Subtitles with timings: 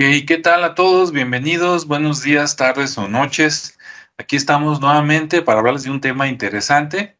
[0.00, 1.10] ¿Y qué tal a todos?
[1.10, 3.76] Bienvenidos, buenos días, tardes o noches.
[4.16, 7.18] Aquí estamos nuevamente para hablarles de un tema interesante.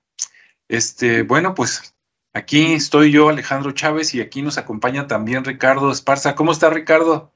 [0.69, 1.97] Este, bueno, pues
[2.35, 6.37] aquí estoy yo, Alejandro Chávez, y aquí nos acompaña también Ricardo Esparza.
[6.37, 7.35] ¿Cómo está Ricardo?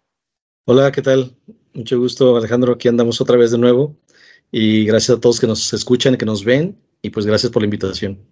[0.65, 1.37] Hola, ¿qué tal?
[1.75, 2.75] Mucho gusto, Alejandro.
[2.75, 3.97] Aquí andamos otra vez de nuevo.
[4.53, 7.67] Y gracias a todos que nos escuchan, que nos ven, y pues gracias por la
[7.67, 8.25] invitación.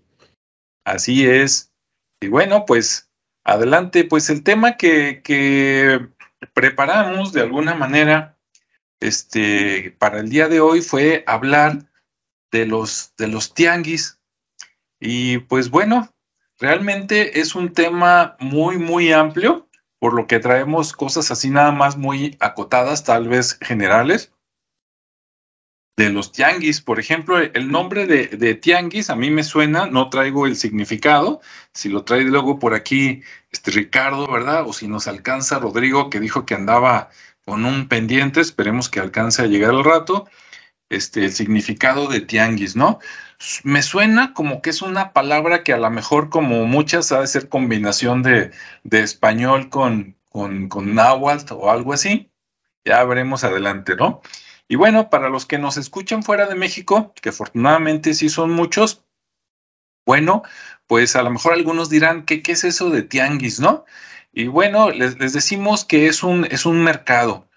[0.85, 1.73] Así es.
[2.21, 3.11] Y bueno, pues
[3.43, 6.09] adelante, pues el tema que, que
[6.55, 8.37] preparamos de alguna manera
[9.01, 11.79] este, para el día de hoy fue hablar
[12.51, 14.21] de los, de los tianguis.
[15.01, 16.13] Y pues bueno,
[16.59, 19.69] realmente es un tema muy, muy amplio,
[19.99, 24.33] por lo que traemos cosas así nada más muy acotadas, tal vez generales.
[26.01, 30.47] De los tianguis, por ejemplo, el nombre de, tianguis a mí me suena, no traigo
[30.47, 31.43] el significado.
[31.75, 33.21] Si lo trae luego por aquí
[33.53, 34.67] este Ricardo, ¿verdad?
[34.67, 37.11] O si nos alcanza Rodrigo, que dijo que andaba
[37.45, 40.27] con un pendiente, esperemos que alcance a llegar al rato,
[40.89, 42.99] este, el significado de tianguis, ¿no?
[43.63, 47.27] Me suena como que es una palabra que a lo mejor, como muchas, ha de
[47.27, 48.53] ser combinación de,
[48.85, 52.31] de español con, con, con náhuatl o algo así.
[52.87, 54.23] Ya veremos adelante, ¿no?
[54.71, 59.05] Y bueno, para los que nos escuchan fuera de México, que afortunadamente sí son muchos,
[60.07, 60.45] bueno,
[60.87, 63.85] pues a lo mejor algunos dirán, ¿qué, qué es eso de tianguis, no?
[64.33, 67.49] Y bueno, les, decimos que es un, es un mercado,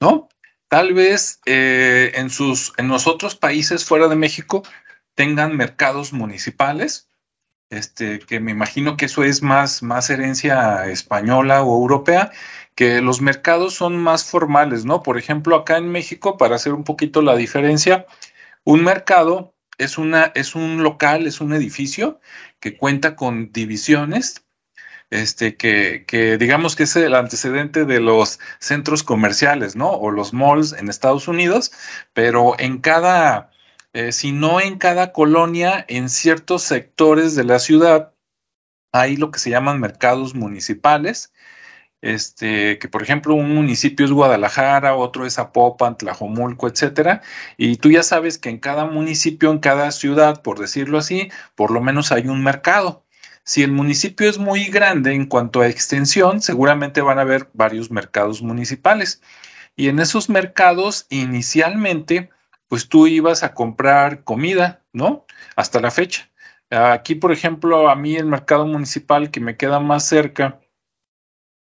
[0.00, 0.28] ¿no?
[0.68, 4.62] Tal vez eh, en, sus, en los otros países fuera de México
[5.16, 7.08] tengan mercados municipales,
[7.76, 12.30] este, que me imagino que eso es más, más herencia española o europea,
[12.74, 15.02] que los mercados son más formales, ¿no?
[15.02, 18.06] Por ejemplo, acá en México, para hacer un poquito la diferencia,
[18.64, 22.20] un mercado es, una, es un local, es un edificio
[22.60, 24.44] que cuenta con divisiones,
[25.10, 29.90] este, que, que, digamos que es el antecedente de los centros comerciales, ¿no?
[29.90, 31.72] O los malls en Estados Unidos,
[32.12, 33.50] pero en cada,
[33.94, 38.12] eh, si no en cada colonia, en ciertos sectores de la ciudad,
[38.92, 41.32] hay lo que se llaman mercados municipales,
[42.02, 47.22] este, que por ejemplo un municipio es Guadalajara, otro es Apopan, Tlajomulco, etcétera,
[47.56, 51.70] y tú ya sabes que en cada municipio, en cada ciudad, por decirlo así, por
[51.70, 53.04] lo menos hay un mercado.
[53.44, 57.90] Si el municipio es muy grande en cuanto a extensión, seguramente van a haber varios
[57.90, 59.22] mercados municipales.
[59.76, 62.30] Y en esos mercados, inicialmente,
[62.74, 65.26] pues tú ibas a comprar comida, ¿no?
[65.54, 66.28] Hasta la fecha.
[66.70, 70.58] Aquí, por ejemplo, a mí el mercado municipal que me queda más cerca,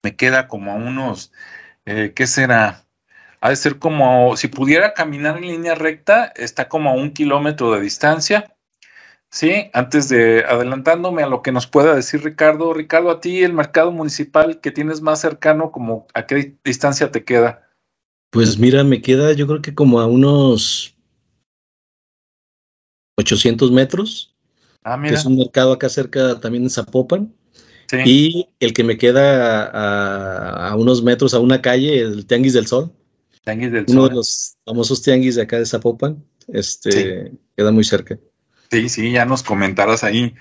[0.03, 1.33] me queda como a unos,
[1.83, 2.85] eh, ¿qué será?
[3.41, 7.73] Ha de ser como, si pudiera caminar en línea recta, está como a un kilómetro
[7.73, 8.55] de distancia.
[9.29, 13.51] Sí, antes de adelantándome a lo que nos pueda decir Ricardo, Ricardo, a ti el
[13.51, 17.67] mercado municipal que tienes más cercano, como ¿a qué distancia te queda?
[18.29, 20.95] Pues mira, me queda yo creo que como a unos
[23.21, 24.35] 800 metros.
[24.83, 25.13] Ah, mira.
[25.13, 27.33] Que es un mercado acá cerca también en Zapopan.
[27.87, 27.97] Sí.
[28.05, 32.67] Y el que me queda a, a, unos metros a una calle, el Tianguis del
[32.67, 32.91] Sol.
[33.43, 34.09] Tianguis del Uno Sol.
[34.09, 36.23] de los famosos tianguis de acá de Zapopan.
[36.47, 37.37] Este sí.
[37.55, 38.17] queda muy cerca.
[38.71, 40.33] Sí, sí, ya nos comentarás ahí,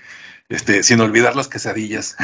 [0.47, 2.15] este, sin olvidar las quesadillas.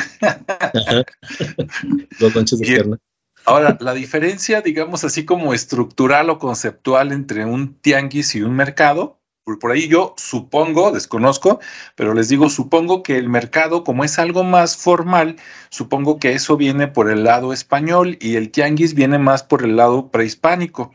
[2.20, 2.98] Dos lonches de pierna.
[3.46, 9.22] Ahora, la diferencia, digamos así como estructural o conceptual entre un tianguis y un mercado,
[9.56, 11.60] por, ahí yo supongo, desconozco,
[11.96, 15.38] pero les digo, supongo que el mercado, como es algo más formal,
[15.70, 19.78] supongo que eso viene por el lado español y el tianguis viene más por el
[19.78, 20.94] lado prehispánico.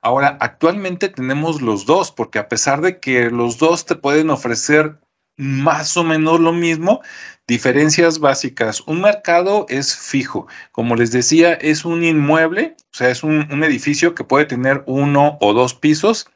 [0.00, 5.00] Ahora, actualmente tenemos los dos, porque a pesar de que los dos te pueden ofrecer
[5.36, 7.00] más o menos lo mismo,
[7.48, 8.80] diferencias básicas.
[8.86, 10.46] Un mercado es fijo.
[10.70, 15.36] Como les decía, es un inmueble, o sea, es un edificio que puede tener uno
[15.40, 16.28] o dos pisos,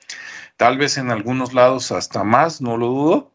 [0.56, 3.32] tal vez en algunos lados hasta más, no lo dudo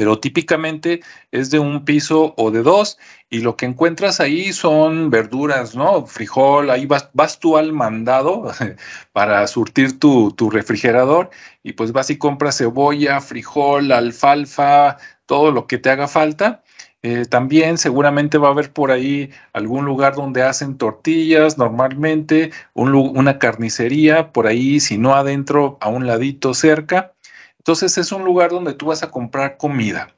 [0.00, 2.98] pero típicamente es de un piso o de dos
[3.28, 6.06] y lo que encuentras ahí son verduras, ¿no?
[6.06, 8.50] Frijol, ahí vas, vas tú al mandado
[9.12, 11.28] para surtir tu, tu, refrigerador
[11.62, 14.96] y pues vas y compras cebolla, frijol, alfalfa,
[15.26, 16.62] todo lo que te haga falta.
[17.02, 22.94] Eh, también seguramente va a haber por ahí algún lugar donde hacen tortillas, normalmente un,
[22.94, 27.12] una carnicería, por ahí, si no adentro, a un ladito cerca.
[27.58, 30.14] Entonces es un lugar donde tú vas a comprar comida.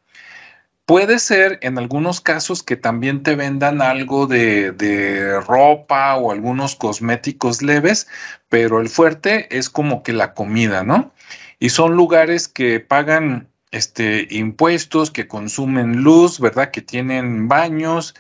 [0.85, 6.75] Puede ser en algunos casos que también te vendan algo de, de, ropa o algunos
[6.75, 8.09] cosméticos leves,
[8.49, 11.13] pero el fuerte es como que la comida, ¿no?
[11.61, 16.71] Y son lugares que pagan este, impuestos, que consumen luz, ¿verdad?
[16.71, 18.15] Que tienen baños,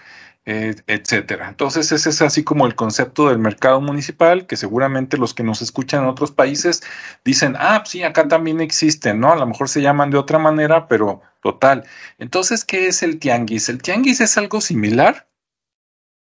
[0.44, 1.48] eh, etcétera.
[1.48, 5.62] Entonces, ese es así como el concepto del mercado municipal, que seguramente los que nos
[5.62, 6.82] escuchan en otros países
[7.24, 9.30] dicen, ah, sí, acá también existen, ¿no?
[9.30, 11.84] A lo mejor se llaman de otra manera, pero total.
[12.18, 13.68] Entonces, ¿qué es el tianguis?
[13.68, 15.28] El tianguis es algo similar,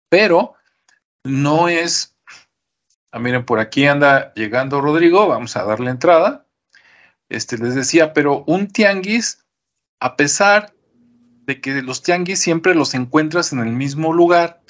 [0.10, 0.56] pero
[1.24, 2.18] no es.
[3.12, 6.47] Ah, miren, por aquí anda llegando Rodrigo, vamos a darle entrada.
[7.30, 9.46] Este, les decía, pero un tianguis,
[10.00, 10.74] a pesar
[11.46, 14.62] de que los tianguis siempre los encuentras en el mismo lugar,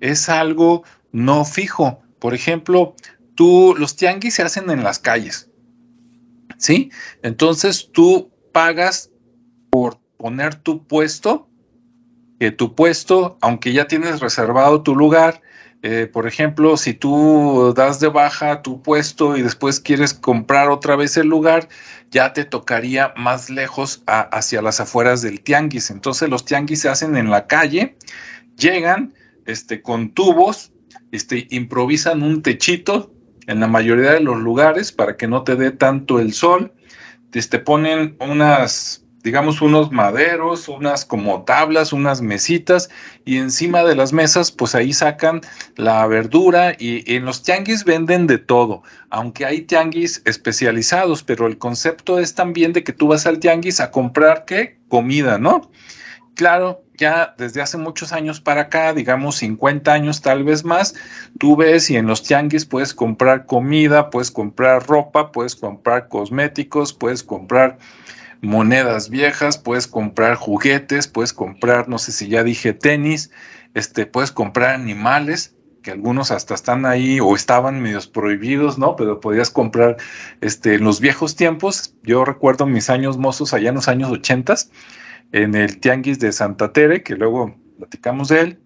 [0.00, 2.02] es algo no fijo.
[2.18, 2.94] Por ejemplo,
[3.34, 5.50] tú, los tianguis se hacen en las calles,
[6.58, 6.90] ¿sí?
[7.22, 9.10] Entonces tú pagas
[9.70, 11.48] por poner tu puesto,
[12.38, 15.42] que tu puesto, aunque ya tienes reservado tu lugar,
[15.82, 20.94] eh, por ejemplo, si tú das de baja tu puesto y después quieres comprar otra
[20.94, 21.68] vez el lugar,
[22.10, 25.90] ya te tocaría más lejos hacia las afueras del tianguis.
[25.90, 27.96] Entonces los tianguis se hacen en la calle,
[28.58, 29.14] llegan
[29.46, 30.72] este, con tubos,
[31.12, 33.14] este, improvisan un techito
[33.46, 36.74] en la mayoría de los lugares para que no te dé tanto el sol,
[37.30, 42.90] te este, ponen unas digamos, unos maderos, unas como tablas, unas mesitas,
[43.24, 45.40] y encima de las mesas, pues ahí sacan
[45.76, 51.58] la verdura y en los tianguis venden de todo, aunque hay tianguis especializados, pero el
[51.58, 54.78] concepto es también de que tú vas al tianguis a comprar qué?
[54.88, 55.70] Comida, ¿no?
[56.34, 60.94] Claro, ya desde hace muchos años para acá, digamos 50 años tal vez más,
[61.38, 66.92] tú ves y en los tianguis puedes comprar comida, puedes comprar ropa, puedes comprar cosméticos,
[66.92, 67.78] puedes comprar
[68.42, 73.30] monedas viejas, puedes comprar juguetes, puedes comprar, no sé si ya dije tenis,
[73.74, 78.96] este, puedes comprar animales, que algunos hasta están ahí o estaban medios prohibidos, ¿no?
[78.96, 79.96] Pero podías comprar,
[80.40, 84.70] este, en los viejos tiempos, yo recuerdo mis años mozos allá en los años ochentas,
[85.32, 88.60] en el tianguis de Santa Tere, que luego platicamos de él,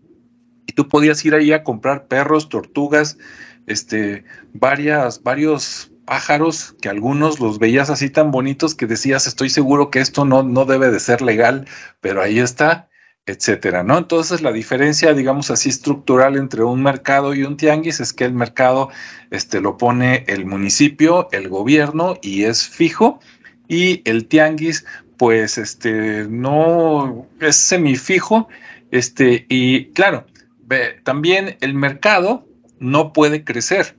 [0.67, 3.19] y tú podías ir ahí a comprar perros, tortugas,
[3.67, 9.91] este, varias, varios pájaros que algunos los veías así tan bonitos que decías, estoy seguro
[9.91, 11.67] que esto no, no debe de ser legal,
[12.01, 12.89] pero ahí está,
[13.27, 13.97] etcétera, ¿no?
[13.97, 18.35] Entonces la diferencia, digamos así, estructural entre un mercado y un tianguis es que el
[18.35, 18.91] mercado
[19.31, 23.21] este, lo pone el municipio, el gobierno y es fijo,
[23.67, 24.85] y el tianguis,
[25.17, 28.49] pues, este, no es semifijo,
[28.91, 30.27] este, y claro,
[31.03, 32.47] también el mercado
[32.79, 33.97] no puede crecer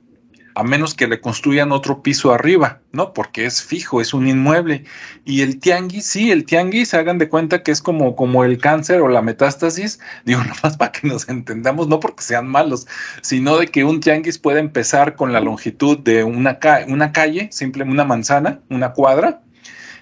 [0.56, 3.12] a menos que le construyan otro piso arriba, ¿no?
[3.12, 4.84] Porque es fijo, es un inmueble.
[5.26, 9.02] Y el tianguis, sí, el tianguis, hagan de cuenta que es como, como el cáncer
[9.02, 12.86] o la metástasis, digo, nomás para que nos entendamos, no porque sean malos,
[13.20, 17.92] sino de que un tianguis puede empezar con la longitud de una, una calle, simplemente
[17.92, 19.42] una manzana, una cuadra,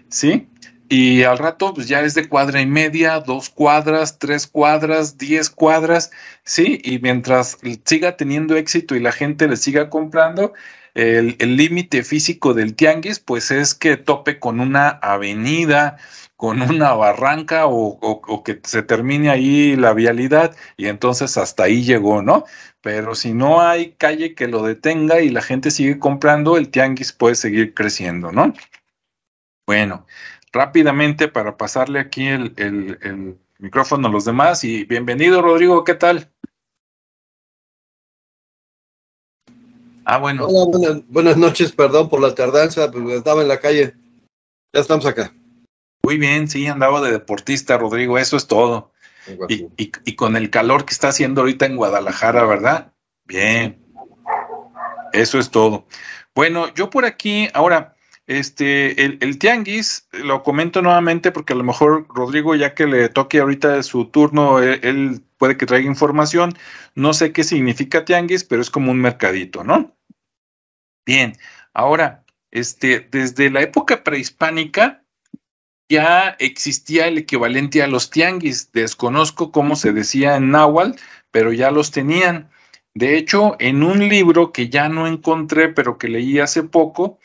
[0.08, 0.48] ¿sí?
[0.88, 5.50] Y al rato pues ya es de cuadra y media, dos cuadras, tres cuadras, diez
[5.50, 6.10] cuadras,
[6.44, 6.80] ¿sí?
[6.84, 10.52] Y mientras siga teniendo éxito y la gente le siga comprando,
[10.94, 15.96] el límite físico del tianguis pues es que tope con una avenida,
[16.36, 21.82] con una barranca o, o, que se termine ahí la vialidad y entonces hasta ahí
[21.84, 22.44] llegó, ¿no?
[22.80, 27.12] Pero si no hay calle que lo detenga y la gente sigue comprando, el tianguis
[27.12, 28.52] puede seguir creciendo, ¿no?
[29.66, 30.06] Bueno,
[30.54, 36.30] rápidamente para pasarle aquí el, micrófono a los demás y bienvenido Rodrigo, ¿qué tal?
[40.04, 40.46] Ah, bueno.
[40.46, 43.94] Hola, buenas, noches, perdón por la tardanza, pero estaba en la calle.
[44.72, 45.32] Ya estamos acá.
[46.02, 48.92] Muy bien, sí, andaba de deportista, Rodrigo, eso es todo.
[49.48, 52.92] Y, y, con el calor que está haciendo ahorita en Guadalajara, ¿verdad?
[53.24, 53.82] Bien.
[55.14, 55.86] Eso es todo.
[56.34, 57.93] Bueno, yo por aquí, ahora,
[58.26, 63.40] este, el, tianguis, lo comento nuevamente porque a lo mejor Rodrigo, ya que le toque
[63.40, 66.54] ahorita su turno, él, él, puede que traiga información.
[66.94, 69.94] No sé qué significa tianguis, pero es como un mercadito, ¿no?
[71.06, 71.36] Bien,
[71.74, 75.04] ahora, este, desde la época prehispánica
[75.90, 78.72] ya existía el equivalente a los tianguis.
[78.72, 80.98] Desconozco cómo se decía en náhuatl,
[81.30, 82.50] pero ya los tenían.
[82.94, 87.18] De hecho, en un libro que ya no encontré, pero que leí hace poco,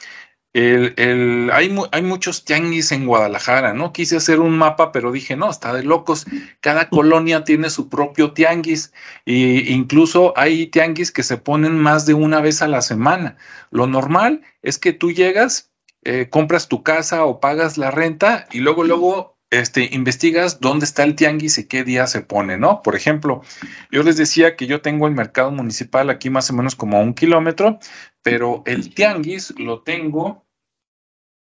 [0.60, 3.94] el, el, hay, hay, muchos tianguis en Guadalajara, ¿no?
[3.94, 6.25] Quise hacer un mapa, pero dije, no, está de locos.
[6.60, 8.92] Cada colonia tiene su propio tianguis
[9.25, 13.38] e incluso hay tianguis que se ponen más de una vez a la semana.
[13.72, 15.72] Lo normal es que tú llegas,
[16.04, 21.04] eh, compras tu casa o pagas la renta y luego, luego este, investigas dónde está
[21.04, 22.82] el tianguis y qué día se pone, ¿no?
[22.82, 23.44] Por ejemplo,
[23.92, 27.01] yo les decía que yo tengo el mercado municipal aquí más o menos como a
[27.01, 27.80] un kilómetro,
[28.22, 30.49] pero el tianguis lo tengo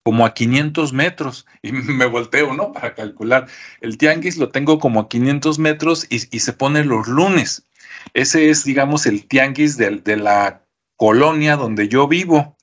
[0.02, 2.72] como a 500 metros y me volteo, ¿no?
[2.72, 3.46] Para calcular.
[3.80, 7.66] El tianguis lo tengo como a 500 metros y, se pone los lunes.
[8.14, 10.64] Ese es, digamos, el tianguis de, de la
[10.96, 12.56] colonia donde yo vivo.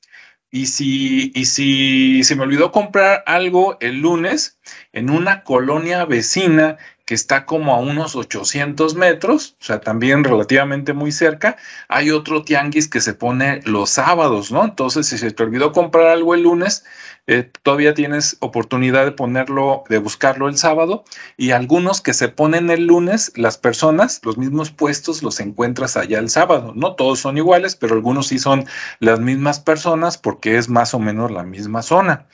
[0.49, 4.59] Y si, y si se me olvidó comprar algo el lunes
[4.93, 10.91] en una colonia vecina que está como a unos 800 metros, o sea, también relativamente
[10.91, 11.55] muy cerca.
[11.87, 14.65] Hay otro tianguis que se pone los sábados, ¿no?
[14.65, 16.83] Entonces, si se te olvidó comprar algo el lunes,
[17.25, 21.05] eh, todavía tienes oportunidad de ponerlo, de buscarlo el sábado.
[21.37, 26.19] Y algunos que se ponen el lunes, las personas, los mismos puestos, los encuentras allá
[26.19, 26.73] el sábado.
[26.75, 28.65] No todos son iguales, pero algunos sí son
[28.99, 32.27] las mismas personas porque es más o menos la misma zona.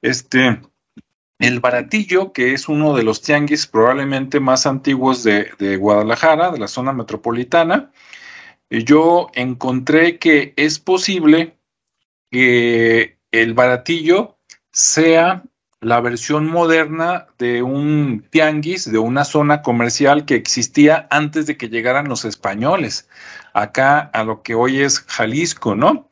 [0.00, 0.62] Este.
[1.38, 6.66] El Baratillo, que es uno de los tianguis probablemente más antiguos de, Guadalajara, de la
[6.66, 7.92] zona metropolitana,
[8.70, 11.56] yo encontré que es posible
[12.30, 14.36] que el Baratillo
[14.72, 15.44] sea
[15.80, 21.68] la versión moderna de un tianguis, de una zona comercial que existía antes de que
[21.68, 23.08] llegaran los españoles,
[23.54, 26.07] acá a lo que hoy es Jalisco, ¿no?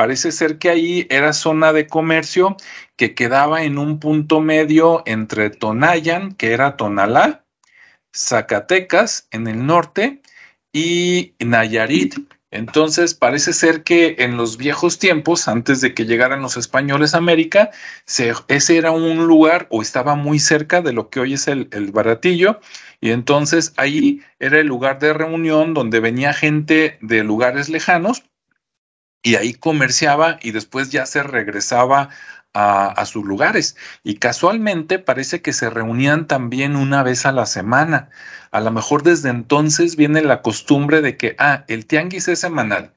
[0.00, 2.56] Parece ser que ahí era zona de comercio
[2.96, 7.44] que quedaba en un punto medio entre Tonayan, que era Tonalá,
[8.16, 10.22] Zacatecas en el norte
[10.72, 12.14] y Nayarit.
[12.50, 17.18] Entonces parece ser que en los viejos tiempos, antes de que llegaran los españoles a
[17.18, 17.70] América,
[18.06, 21.92] ese era un lugar o estaba muy cerca de lo que hoy es el, el
[21.92, 22.58] Baratillo.
[23.02, 28.29] Y entonces ahí era el lugar de reunión donde venía gente de lugares lejanos
[29.22, 32.10] y ahí comerciaba y después ya se regresaba
[32.52, 33.76] a, sus lugares.
[34.02, 38.10] Y casualmente parece que se reunían también una vez a la semana.
[38.50, 42.94] A lo mejor desde entonces viene la costumbre de que, ah, el tianguis es semanal,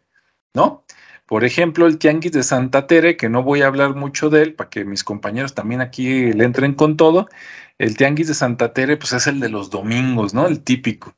[0.54, 0.86] ¿no?
[1.26, 4.54] Por ejemplo, el tianguis de Santa Tere, que no voy a hablar mucho de él
[4.56, 7.30] para que mis compañeros también aquí le entren con todo.
[7.78, 10.48] El tianguis de Santa Tere, pues es el de los domingos, ¿no?
[10.48, 11.16] El típico.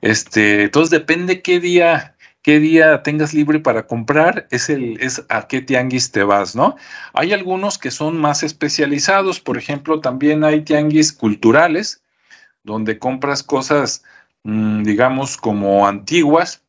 [0.00, 2.15] Este, entonces depende qué día
[2.46, 6.76] qué día tengas libre para comprar, es, el, es a qué tianguis te vas, ¿no?
[7.12, 12.04] Hay algunos que son más especializados, por ejemplo, también hay tianguis culturales,
[12.62, 14.04] donde compras cosas,
[14.44, 16.62] mm, digamos, como antiguas.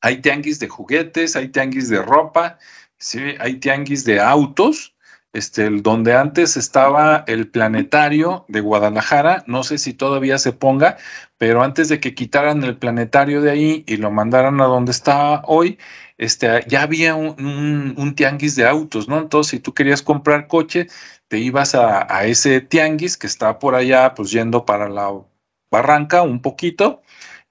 [0.00, 2.58] Hay tianguis de juguetes, hay tianguis de ropa,
[2.96, 3.20] ¿sí?
[3.40, 4.93] hay tianguis de autos,
[5.34, 10.96] este, donde antes estaba el planetario de Guadalajara, no sé si todavía se ponga,
[11.38, 15.42] pero antes de que quitaran el planetario de ahí y lo mandaran a donde está
[15.46, 15.78] hoy,
[16.18, 19.18] este, ya había un, tianguis de autos, ¿no?
[19.18, 20.86] Entonces, si tú querías comprar coche,
[21.28, 25.12] te ibas a, a ese tianguis que está por allá, pues yendo para la
[25.70, 27.02] barranca un poquito,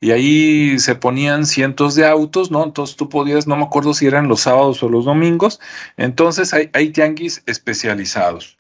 [0.04, 2.66] y ahí se ponían cientos de autos, ¿no?
[2.66, 5.62] Entonces tú podías, no me acuerdo si eran los sábados o los domingos,
[5.96, 8.58] entonces hay, tianguis especializados.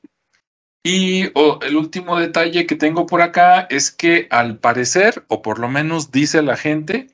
[0.86, 1.24] Y
[1.66, 6.12] el último detalle que tengo por acá es que al parecer, o por lo menos
[6.12, 7.08] dice la gente,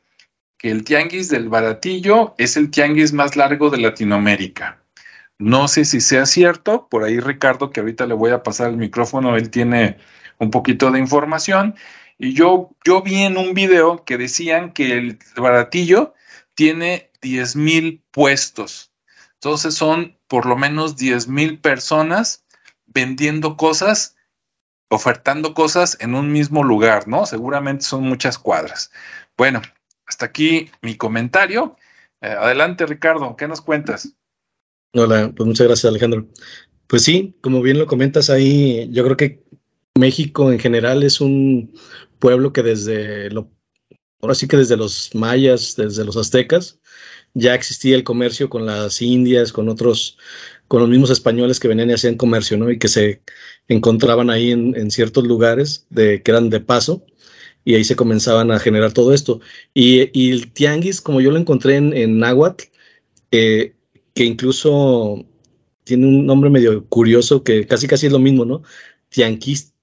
[0.59, 4.79] que el tianguis del baratillo es el tianguis más largo de Latinoamérica.
[5.39, 8.77] No sé si sea cierto, por ahí Ricardo, que ahorita le voy a pasar el
[8.77, 9.97] micrófono, él tiene
[10.37, 11.73] un poquito de información.
[12.19, 16.13] Y yo, yo vi en un video que decían que el baratillo
[16.53, 18.91] tiene 10 mil puestos.
[19.35, 22.43] Entonces son por lo menos 10 mil personas
[22.87, 24.17] vendiendo cosas,
[24.89, 27.25] ofertando cosas en un mismo lugar, ¿no?
[27.25, 28.91] Seguramente son muchas cuadras.
[29.37, 29.61] Bueno,
[30.05, 31.77] hasta aquí mi comentario.
[32.19, 34.13] Eh, adelante, Ricardo, ¿qué nos cuentas?
[34.93, 36.27] Hola, pues muchas gracias, Alejandro.
[36.87, 39.43] Pues sí, como bien lo comentas ahí, yo creo que
[39.99, 41.73] México en general es un
[42.19, 43.51] pueblo que desde lo,
[44.21, 46.79] ahora sí que desde los mayas, desde los aztecas,
[47.33, 50.17] ya existía el comercio con las indias, con otros,
[50.67, 52.71] con los mismos españoles que venían y hacían comercio, ¿no?
[52.71, 53.21] Y que se
[53.67, 57.05] encontraban ahí en, ciertos lugares que eran de paso
[57.63, 59.41] y ahí se comenzaban a generar todo esto.
[59.73, 62.65] Y, el tianguis, como yo lo encontré en, en náhuatl,
[63.31, 63.75] eh,
[64.13, 65.25] que incluso
[65.83, 68.63] tiene un nombre medio curioso que casi casi es lo mismo, ¿no?
[69.09, 69.73] Tianquis,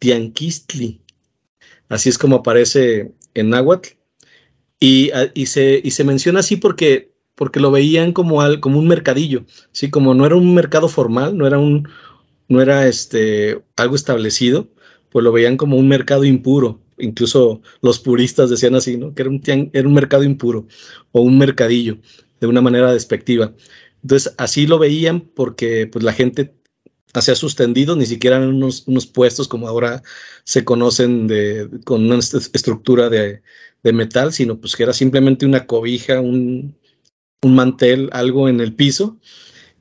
[0.00, 1.00] Tianquistli.
[1.88, 3.90] Así es como aparece en náhuatl.
[4.80, 8.78] Y, ah, y, se, y se menciona así porque, porque lo veían como, al, como
[8.78, 9.90] un mercadillo, ¿sí?
[9.90, 11.88] como no era un mercado formal, no era, un,
[12.48, 14.70] no era este, algo establecido,
[15.10, 16.80] pues lo veían como un mercado impuro.
[16.98, 19.14] Incluso los puristas decían así, ¿no?
[19.14, 19.42] que era un,
[19.72, 20.66] era un mercado impuro
[21.12, 21.98] o un mercadillo,
[22.40, 23.52] de una manera despectiva.
[24.02, 26.54] Entonces, así lo veían porque pues, la gente
[27.12, 30.02] hacía sus tendidos, ni siquiera eran unos, unos puestos como ahora
[30.44, 31.28] se conocen
[31.84, 33.42] con una estructura de,
[33.82, 36.76] de, metal, sino pues que era simplemente una cobija, un,
[37.42, 39.18] un, mantel, algo en el piso,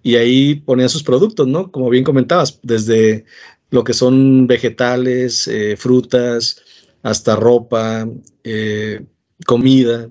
[0.02, 1.72] y ahí ponían sus productos, ¿no?
[1.72, 3.26] Como bien comentabas, desde
[3.70, 6.62] lo que son vegetales, eh, frutas,
[7.04, 8.10] hasta ropa,
[8.44, 9.06] eh,
[9.46, 10.10] comida.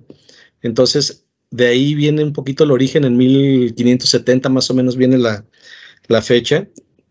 [0.62, 5.44] Entonces, de ahí viene un poquito el origen, en 1570 más o menos viene la,
[6.08, 6.68] la fecha,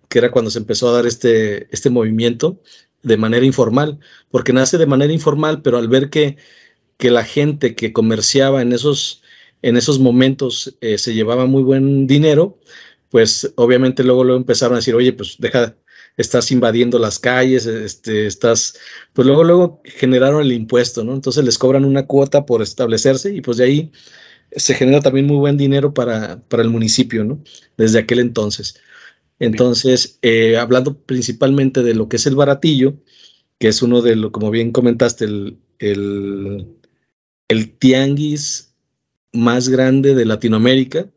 [0.10, 2.62] que era cuando se empezó a dar este, este movimiento
[3.04, 4.00] de manera informal,
[4.30, 6.38] porque nace de manera informal, pero al ver que,
[6.98, 9.24] que la gente que comerciaba en esos,
[9.62, 12.60] en esos momentos eh, se llevaba muy buen dinero,
[13.10, 15.76] pues obviamente luego, empezaron a decir, oye, pues deja,
[16.18, 18.78] estás invadiendo las calles, este, estás,
[19.14, 21.14] pues luego, luego generaron el impuesto, ¿no?
[21.14, 23.92] Entonces les cobran una cuota por establecerse y pues de ahí
[24.52, 27.42] se genera también muy buen dinero para, para el municipio, ¿no?
[27.78, 28.80] Desde aquel entonces.
[29.40, 32.96] Entonces, eh, hablando principalmente de lo que es el baratillo,
[33.60, 36.68] que es uno de lo, como bien comentaste, el, el,
[37.48, 38.74] el tianguis
[39.34, 41.10] más grande de Latinoamérica,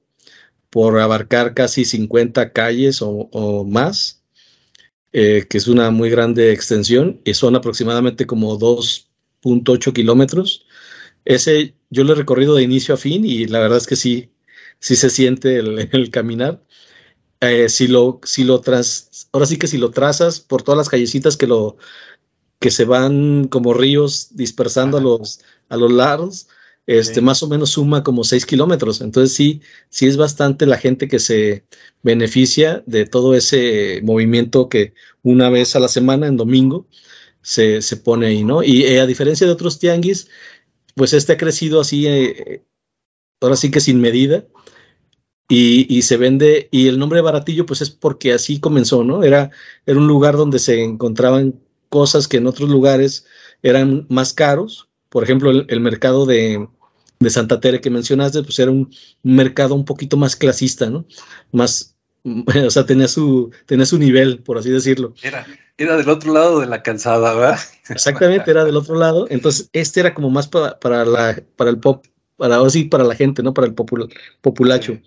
[0.71, 4.23] por abarcar casi 50 calles o, más,
[5.13, 10.67] eh, que es una muy grande extensión, y son aproximadamente como 2.8 kilómetros.
[11.25, 14.31] Ese yo lo he recorrido de inicio a fin y la verdad es que sí,
[14.79, 16.63] sí se siente el, el caminar.
[17.41, 20.91] Eh, si lo, si lo tras, ahora sí que si lo trazas por todas las
[20.91, 21.79] callecitas que lo
[22.59, 26.49] que se van como ríos dispersando a los, a los lados,
[26.87, 29.01] este, más o menos suma como 6 kilómetros.
[29.01, 31.65] Entonces sí, sí es bastante la gente que se
[32.03, 34.93] beneficia de todo ese movimiento que
[35.23, 36.87] una vez a la semana, en domingo,
[37.43, 38.63] se, se pone ahí, ¿no?
[38.63, 40.29] Y eh, a diferencia de otros tianguis,
[40.95, 42.65] pues este ha crecido así, eh,
[43.41, 44.45] ahora sí que sin medida
[45.53, 49.25] y, se vende, y el nombre Baratillo pues es porque así comenzó, ¿no?
[49.25, 49.51] Era,
[49.85, 53.27] era un lugar donde se encontraban cosas que en otros lugares
[53.65, 54.89] eran más caros.
[55.09, 56.69] Por ejemplo, el, mercado de,
[57.19, 61.05] de, Santa Tere que mencionaste, pues era un, mercado un poquito más clasista, ¿no?
[61.51, 65.15] Más, o sea, tenía su, tenía su nivel, por así decirlo.
[65.21, 65.45] Era,
[65.79, 67.59] era del otro lado de la calzada, ¿verdad?
[67.89, 69.27] Exactamente, era del otro lado.
[69.29, 73.03] Entonces, este era como más para, para, la, para el pop, para, ahora sí, para
[73.03, 73.53] la gente, ¿no?
[73.53, 75.01] Para el populacho.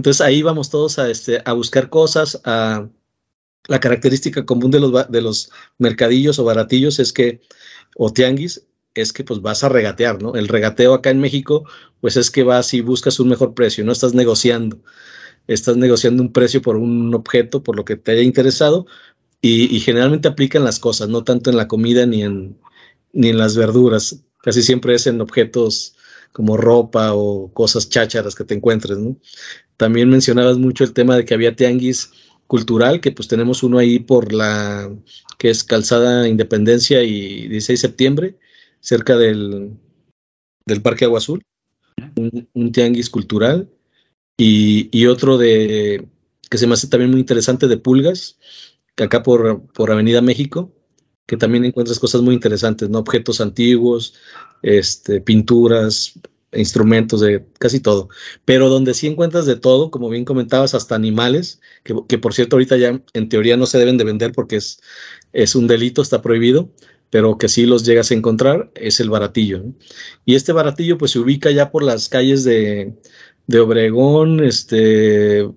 [0.00, 5.50] Entonces ahí vamos todos a, este, buscar cosas, la característica común de los, de los
[5.76, 7.42] mercadillos o baratillos es que,
[7.96, 10.36] o tianguis, es que pues vas a regatear, ¿no?
[10.36, 11.68] El regateo acá en México,
[12.00, 14.78] pues es que vas y buscas un mejor precio, no estás negociando,
[15.46, 18.86] estás negociando un precio por un objeto, por lo que te haya interesado,
[19.42, 22.58] y, y generalmente aplican las cosas, no tanto en la comida ni en,
[23.12, 25.94] ni en las verduras, casi siempre es en objetos
[26.32, 29.16] como ropa o cosas chácharas que te encuentres, ¿no?
[29.80, 32.12] También mencionabas mucho el tema de que había tianguis
[32.46, 34.94] cultural, que pues tenemos uno ahí por la
[35.38, 38.38] que es Calzada Independencia y 16 de septiembre,
[38.80, 39.70] cerca del,
[40.66, 41.42] del Parque Agua Azul,
[42.52, 43.70] un, tianguis cultural,
[44.36, 46.06] y, otro de
[46.50, 48.38] que se me hace también muy interesante de pulgas,
[48.94, 50.74] que acá por, por Avenida México,
[51.24, 52.98] que también encuentras cosas muy interesantes, ¿no?
[52.98, 54.12] Objetos antiguos,
[54.60, 56.20] este, pinturas,
[56.52, 58.08] instrumentos, de casi todo.
[58.44, 62.76] Pero donde sí encuentras de todo, como bien comentabas, hasta animales, que, por cierto ahorita
[62.76, 64.80] ya en teoría no se deben de vender porque es,
[65.32, 66.70] es un delito, está prohibido,
[67.10, 69.64] pero que sí los llegas a encontrar, es el baratillo.
[70.24, 72.94] Y este baratillo pues se ubica ya por las calles de,
[73.46, 75.48] de Obregón, este,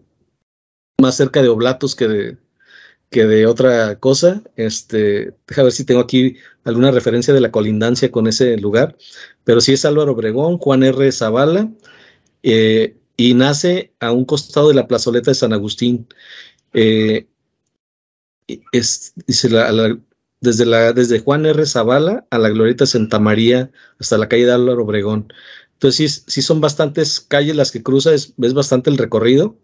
[0.99, 2.37] más cerca de Oblatos que de,
[3.13, 4.41] que de otra cosa.
[4.57, 8.97] Este, deja ver si tengo aquí alguna referencia de la colindancia con ese lugar,
[9.45, 11.11] pero sí es Álvaro Obregón, Juan R.
[11.11, 11.71] Zavala,
[12.41, 16.07] eh, y nace a un costado de la plazoleta de San Agustín.
[16.73, 17.27] Eh,
[18.71, 19.49] es, dice
[20.41, 21.65] desde, la, desde Juan R.
[21.65, 25.31] Zavala a la glorieta Santa María hasta la calle de Álvaro Obregón.
[25.73, 29.57] Entonces, sí, sí son bastantes calles las que cruza, es, es bastante el recorrido.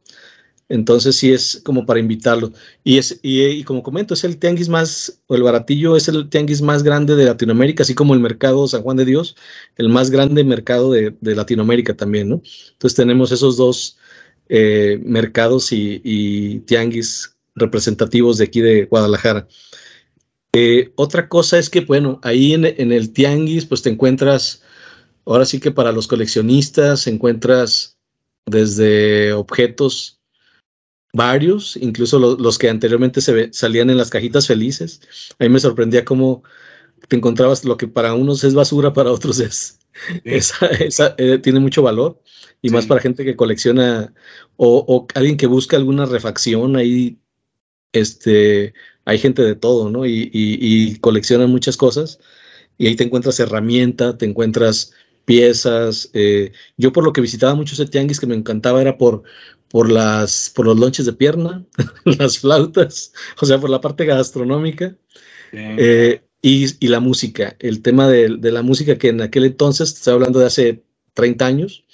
[0.70, 2.54] Entonces sí es como para invitarlo.
[2.84, 6.62] Y, es, y, como comento, es el tianguis más, o el baratillo es el tianguis
[6.62, 9.36] más grande de Latinoamérica, así como el mercado San Juan de Dios,
[9.78, 12.42] el más grande mercado de, Latinoamérica también, ¿no?
[12.72, 13.98] Entonces tenemos esos dos
[14.48, 19.48] eh, mercados y, tianguis representativos de aquí de Guadalajara.
[20.54, 24.62] Eh, otra cosa es que, bueno, ahí en, en el tianguis, pues te encuentras,
[25.26, 27.98] ahora sí que para los coleccionistas, encuentras
[28.46, 30.19] desde objetos
[31.14, 35.02] varios, incluso los que anteriormente se salían en las cajitas felices.
[35.40, 36.44] A mí me sorprendía cómo
[37.08, 39.80] te encontrabas lo que para unos es basura, para otros es
[40.24, 42.22] esa, eh, tiene mucho valor.
[42.62, 44.14] Y más para gente que colecciona
[44.58, 47.18] o, alguien que busca alguna refacción ahí
[47.94, 48.74] este
[49.06, 52.20] hay gente de todo no y, y, coleccionan muchas cosas.
[52.78, 54.92] Y ahí te encuentras herramienta te encuentras
[55.24, 59.24] piezas eh, yo por lo que visitaba mucho ese tianguis que me encantaba era por
[59.70, 61.66] por, las, por los lonches de pierna,
[62.06, 64.96] las flautas, o sea, por la parte gastronómica.
[65.52, 70.40] Eh, y, la música, el tema de, la música que en aquel entonces, estoy hablando
[70.40, 71.86] de hace 30 años,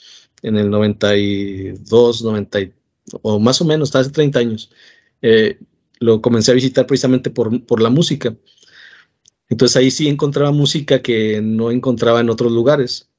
[0.41, 2.59] en el 92, 90,
[3.21, 4.71] o más o menos, hace 30 años,
[5.21, 5.57] eh,
[5.99, 8.35] lo comencé a visitar precisamente por, por la música.
[9.49, 13.09] Entonces ahí sí encontraba música que no encontraba en otros lugares.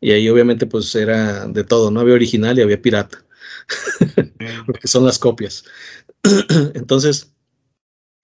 [0.00, 3.24] Y ahí obviamente pues era de todo, no había original y había pirata,
[4.66, 5.64] porque son las copias.
[6.74, 7.34] Entonces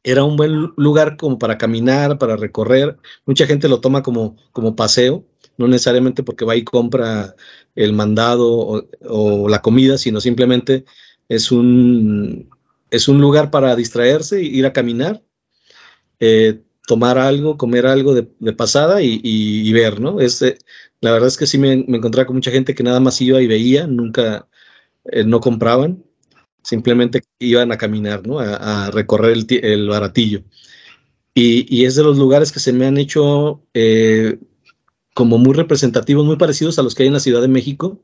[0.03, 2.97] era un buen lugar como para caminar, para recorrer.
[3.27, 5.27] Mucha gente lo toma como, como paseo,
[5.59, 7.35] no necesariamente porque va y compra
[7.75, 10.85] el mandado o, la comida, sino simplemente
[11.29, 12.49] es un,
[12.91, 15.23] es un lugar para distraerse, ir a caminar.
[16.19, 20.21] Eh, tomar algo, comer algo de, pasada y, ver, ¿no?
[20.21, 20.59] Este,
[21.01, 23.41] la verdad es que sí me, me, encontraba con mucha gente que nada más iba
[23.41, 24.49] y veía, nunca,
[25.05, 26.05] eh, no compraban,
[26.63, 28.39] simplemente iban a caminar, ¿no?
[28.41, 30.43] A, recorrer el, baratillo.
[31.35, 34.39] Y, es de los lugares que se me han hecho eh,
[35.15, 38.03] como muy representativos, muy parecidos a los que hay en la Ciudad de México,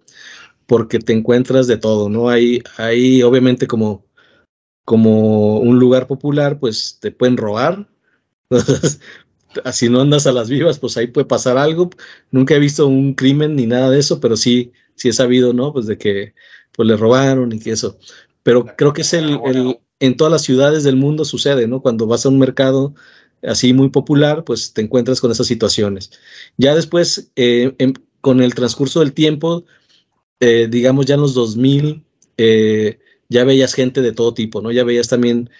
[0.66, 2.28] porque te encuentras de todo, ¿no?
[2.28, 4.06] Hay, hay obviamente como,
[4.84, 7.88] como un lugar popular, pues te pueden robar,
[9.64, 11.90] así no andas a las vivas, pues ahí puede pasar algo.
[12.30, 15.72] Nunca he visto un crimen ni nada de eso, pero sí, sí he sabido, ¿no?
[15.72, 16.34] Pues de que
[16.76, 17.98] pues le robaron y que eso.
[18.42, 19.40] Pero creo que es el,
[20.00, 21.82] en todas las ciudades del mundo sucede, ¿no?
[21.82, 22.94] Cuando vas a un mercado
[23.42, 26.10] así muy popular, pues te encuentras con esas situaciones.
[26.56, 27.74] Ya después, eh,
[28.20, 29.64] con el transcurso del tiempo,
[30.40, 32.04] eh, digamos ya en los 2000,
[32.36, 34.70] eh, ya veías gente de todo tipo, ¿no?
[34.70, 35.50] Ya veías también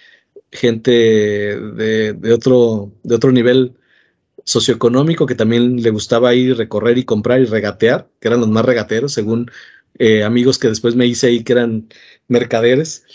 [0.51, 3.75] gente de, otro, de otro nivel
[4.45, 8.63] socioeconómico que también le gustaba ir, recorrer y comprar y regatear, que eran los más
[8.63, 9.51] regateros, según
[9.99, 11.89] eh, amigos que después me hice ahí que eran
[12.27, 13.05] mercaderes.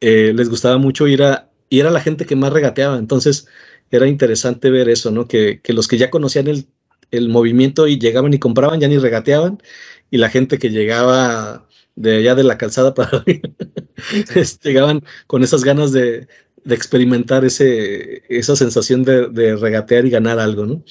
[0.00, 2.98] Eh, les gustaba mucho ir a, y era la gente que más regateaba.
[2.98, 3.46] Entonces
[3.90, 5.26] era interesante ver eso, ¿no?
[5.26, 6.66] Que, que los que ya conocían el,
[7.10, 9.62] el, movimiento y llegaban y compraban, ya ni regateaban,
[10.10, 13.24] y la gente que llegaba de allá de la calzada para
[14.64, 16.28] llegaban con esas ganas de,
[16.66, 20.84] experimentar ese, esa sensación de, regatear y ganar algo, ¿no?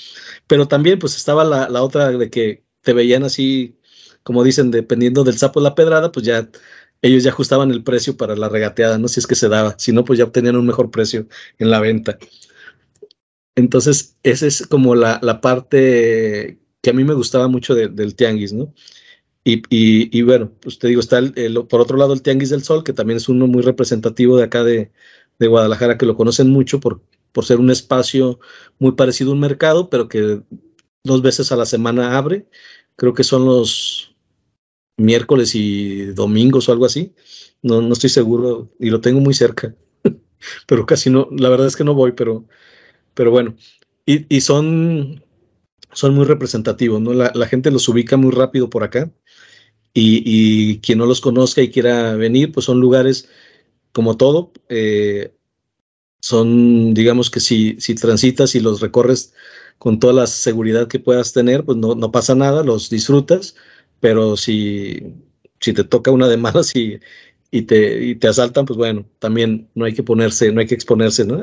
[0.48, 3.78] Pero también pues estaba la, otra de que te veían así,
[4.30, 6.48] como dicen, dependiendo del sapo la pedrada, pues ya
[7.02, 9.08] ellos ya ajustaban el precio para la regateada, ¿no?
[9.08, 11.80] Si es que se daba, si no, pues ya obtenían un mejor precio en la
[11.80, 12.20] venta.
[13.56, 18.72] Entonces, esa es como la, parte que a mí me gustaba mucho del tianguis, ¿no?
[19.44, 22.94] Y, bueno, pues te digo, está el, por otro lado el Tianguis del Sol, que
[22.94, 24.92] también es uno muy representativo de acá de,
[25.40, 28.40] Guadalajara, que lo conocen mucho por, por ser un espacio
[28.78, 30.44] muy parecido a un mercado, pero que
[31.04, 32.48] dos veces a la semana abre.
[32.96, 34.09] Creo que son los
[35.00, 37.14] miércoles y domingos o algo así.
[37.62, 39.76] No, no estoy seguro y lo tengo muy cerca,
[40.68, 42.46] pero casi no, la verdad es que no voy, pero,
[43.14, 43.56] pero bueno.
[44.06, 45.24] Y, y son,
[45.94, 47.14] son muy representativos, ¿no?
[47.14, 49.12] La, la, gente los ubica muy rápido por acá
[49.94, 53.28] y, quien no los conozca y quiera venir, pues son lugares
[53.92, 55.34] como todo, eh,
[56.22, 59.34] son, digamos que si, si transitas y los recorres
[59.78, 63.56] con toda la seguridad que puedas tener, pues no, no pasa nada, los disfrutas,
[64.00, 65.14] pero si,
[65.60, 67.00] si te toca una de malas y,
[67.52, 70.76] y, te, y te asaltan, pues bueno, también no hay que ponerse, no hay que
[70.76, 71.42] exponerse, ¿no?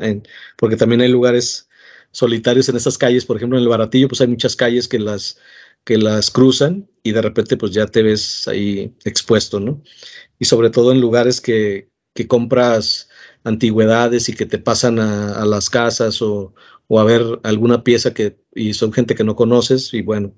[0.57, 1.69] porque también hay lugares
[2.13, 5.39] solitarios en esas calles, por ejemplo, en el Baratillo, pues hay muchas calles que las
[5.87, 9.83] que las cruzan y de repente pues ya te ves ahí expuesto, ¿no?
[10.39, 13.09] Y sobre todo en lugares que, que compras
[13.45, 16.55] antigüedades y que te pasan a, las casas o,
[16.89, 20.35] o, a ver alguna pieza que y son gente que no conoces y bueno,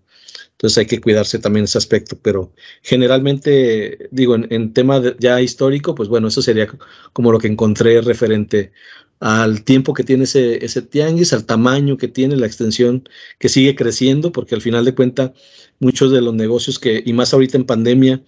[0.58, 6.08] entonces hay que cuidarse también ese aspecto, pero generalmente digo en, tema ya histórico, pues
[6.08, 6.66] bueno, eso sería
[7.12, 8.72] como lo que encontré referente
[9.20, 14.32] al tiempo que tiene ese, tianguis, al tamaño que tiene, la extensión que sigue creciendo,
[14.32, 15.30] porque al final de cuentas
[15.78, 18.24] muchos de los negocios que, y más ahorita en pandemia,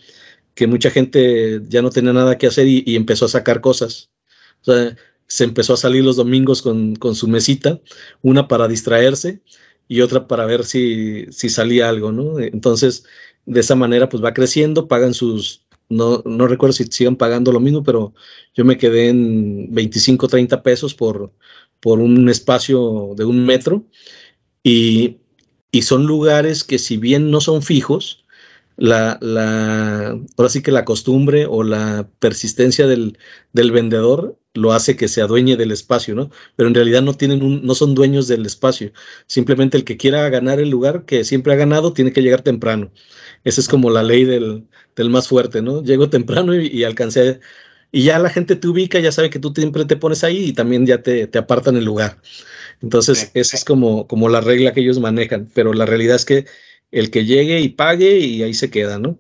[0.55, 4.11] que mucha gente ya no tenía nada que hacer y, empezó a sacar cosas.
[4.63, 7.81] O sea, se empezó a salir los domingos con, su mesita,
[8.23, 9.43] una para distraerse
[9.91, 12.39] y otra para ver si, si salía algo, ¿no?
[12.39, 13.05] Entonces,
[13.45, 17.59] de esa manera, pues va creciendo, pagan sus no, no recuerdo si sigan pagando lo
[17.59, 18.15] mismo, pero
[18.55, 21.33] yo me quedé en 25, 30 pesos por,
[21.81, 23.85] por un espacio de un metro.
[24.63, 25.17] Y,
[25.73, 28.20] y son lugares que si bien no son fijos,
[28.77, 33.19] la, la, ahora sí que la costumbre o la persistencia del,
[33.53, 36.31] del, vendedor lo hace que se adueñe del espacio, ¿no?
[36.57, 38.93] Pero en realidad no tienen un, no son dueños del espacio.
[39.27, 42.91] Simplemente el que quiera ganar el lugar que siempre ha ganado tiene que llegar temprano.
[43.45, 45.83] Esa es como la ley del, del más fuerte, ¿no?
[45.83, 47.41] Llego temprano y, y, alcancé,
[47.93, 50.53] y ya la gente te ubica, ya sabe que tú siempre te pones ahí y
[50.53, 52.21] también ya te, te apartan el lugar.
[52.83, 56.47] Entonces, esa es como, como la regla que ellos manejan, pero la realidad es que
[56.91, 59.19] el que llegue y pague y ahí se queda, ¿no?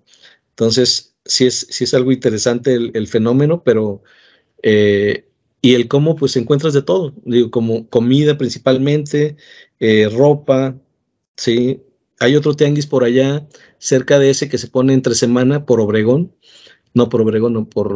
[0.50, 4.02] Entonces, sí es, sí es algo interesante el, fenómeno, pero...
[4.62, 5.26] Eh,
[5.62, 9.36] y el cómo, pues encuentras de todo, digo, como comida principalmente,
[9.78, 10.76] eh, ropa,
[11.36, 11.82] ¿sí?
[12.18, 13.46] Hay otro tianguis por allá,
[13.78, 16.34] cerca de ese que se pone entre semana por Obregón,
[16.94, 17.92] no por Obregón, no por,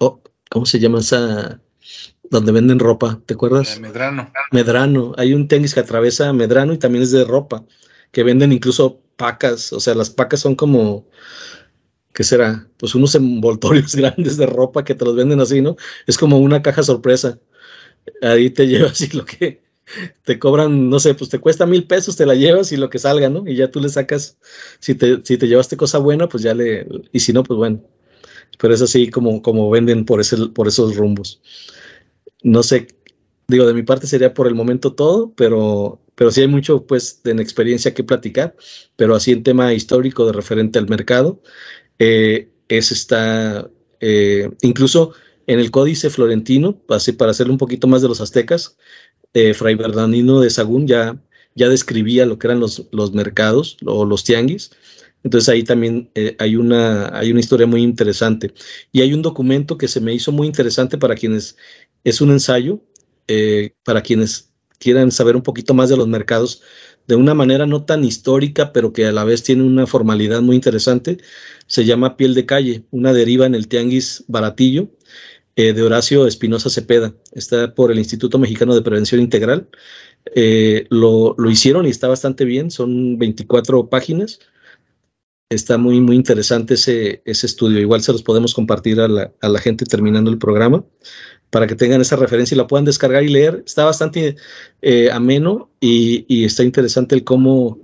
[0.00, 1.60] oh, ¿cómo se llama esa?
[2.30, 3.76] Donde venden ropa, ¿te acuerdas?
[3.76, 4.32] Eh, Medrano.
[4.50, 7.64] Medrano, hay un tianguis que atraviesa Medrano y también es de ropa,
[8.10, 11.06] que venden incluso pacas, o sea, las pacas son como,
[12.12, 12.68] ¿qué será?
[12.78, 15.76] Pues unos envoltorios grandes de ropa que te los venden así, ¿no?
[16.06, 17.38] Es como una caja sorpresa.
[18.22, 19.64] Ahí te llevas y lo que
[20.24, 22.98] te cobran, no sé, pues te cuesta mil pesos, te la llevas y lo que
[22.98, 23.46] salga, ¿no?
[23.46, 24.38] Y ya tú le sacas,
[24.80, 27.82] si te, si te llevaste cosa buena, pues ya le, y si no, pues bueno.
[28.58, 31.42] Pero es así como, como venden por, ese, por esos rumbos.
[32.42, 32.88] No sé,
[33.48, 37.22] digo, de mi parte sería por el momento todo, pero pero sí hay mucho pues
[37.22, 38.56] de experiencia que platicar,
[38.96, 41.42] pero así en tema histórico de referente al mercado,
[41.98, 43.68] eh, es está,
[44.00, 45.12] eh, incluso
[45.46, 48.76] en el códice florentino, así para hacerle un poquito más de los aztecas,
[49.34, 51.20] eh, Fray Bernardino de Sagún ya,
[51.54, 54.70] ya describía lo que eran los, los mercados o los tianguis,
[55.24, 58.52] entonces ahí también hay, una, hay una historia muy interesante.
[58.92, 61.56] Y hay un documento que se me hizo muy interesante para quienes,
[62.04, 62.82] es un ensayo,
[63.84, 66.62] para quienes quieran saber un poquito más de los mercados
[67.06, 70.56] de una manera no tan histórica, pero que a la vez tiene una formalidad muy
[70.56, 71.18] interesante,
[71.66, 74.88] se llama Piel de Calle, una deriva en el Tianguis Baratillo
[75.56, 77.14] eh, de Horacio Espinosa Cepeda.
[77.32, 79.68] Está por el Instituto Mexicano de Prevención Integral.
[80.34, 84.40] Eh, lo, lo, hicieron y está bastante bien, son 24 páginas.
[85.50, 87.78] Está muy, muy interesante ese, ese estudio.
[87.78, 90.84] Igual se los podemos compartir a la, a la gente terminando el programa
[91.54, 93.62] para que tengan esa referencia y la puedan descargar y leer.
[93.64, 94.34] Está bastante
[94.82, 97.78] eh, ameno y, está interesante el cómo,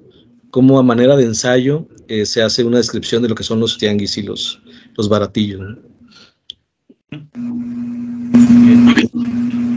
[0.50, 3.78] cómo a manera de ensayo eh, se hace una descripción de lo que son los
[3.78, 4.60] tianguis y los,
[4.96, 5.60] los baratillos.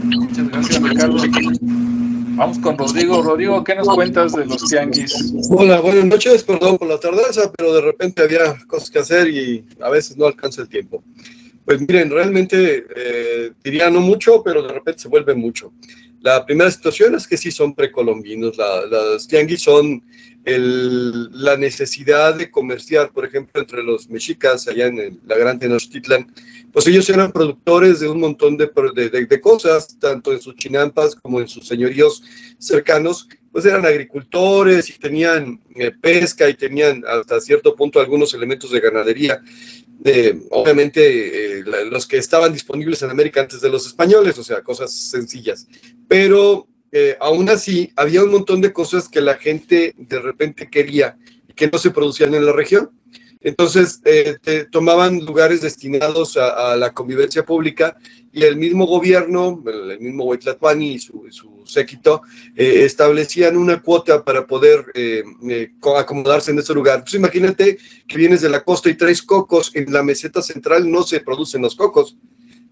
[0.08, 1.16] Muchas gracias, Ricardo.
[2.34, 3.22] Vamos con Rodrigo.
[3.22, 5.32] Rodrigo, ¿qué nos cuentas de los tianguis?
[5.50, 9.64] Hola, buenas noches, perdón por la tardanza, pero de repente había cosas que hacer y
[9.80, 11.00] a veces no alcanza el tiempo.
[11.64, 15.72] Pues miren, realmente eh, diría no mucho, pero de repente se vuelve mucho.
[16.20, 18.56] La primera situación es que sí son precolombinos.
[18.56, 20.02] La, las tianguis son
[20.44, 26.32] el, la necesidad de comerciar, por ejemplo, entre los mexicas allá en la Gran Tenochtitlan.
[26.72, 31.14] Pues ellos eran productores de un montón de, de, de, cosas, tanto en sus chinampas
[31.14, 32.22] como en sus señoríos
[32.58, 33.28] cercanos.
[33.52, 38.80] Pues eran agricultores y tenían eh, pesca y tenían hasta cierto punto algunos elementos de
[38.80, 39.40] ganadería
[40.50, 44.92] obviamente eh, los que estaban disponibles en América antes de los españoles, o sea, cosas
[44.92, 45.66] sencillas.
[46.08, 51.16] Pero eh, aún así, había un montón de cosas que la gente de repente quería
[51.48, 52.90] y que no se producían en la región.
[53.40, 54.36] Entonces, eh,
[54.70, 57.96] tomaban lugares destinados a, la convivencia pública
[58.34, 62.22] y el mismo gobierno, el mismo Huaytlatlani y su, séquito,
[62.56, 65.22] eh, establecían una cuota para poder eh,
[65.96, 67.02] acomodarse en ese lugar.
[67.02, 71.04] Pues imagínate que vienes de la costa y traes cocos, en la meseta central no
[71.04, 72.16] se producen los cocos,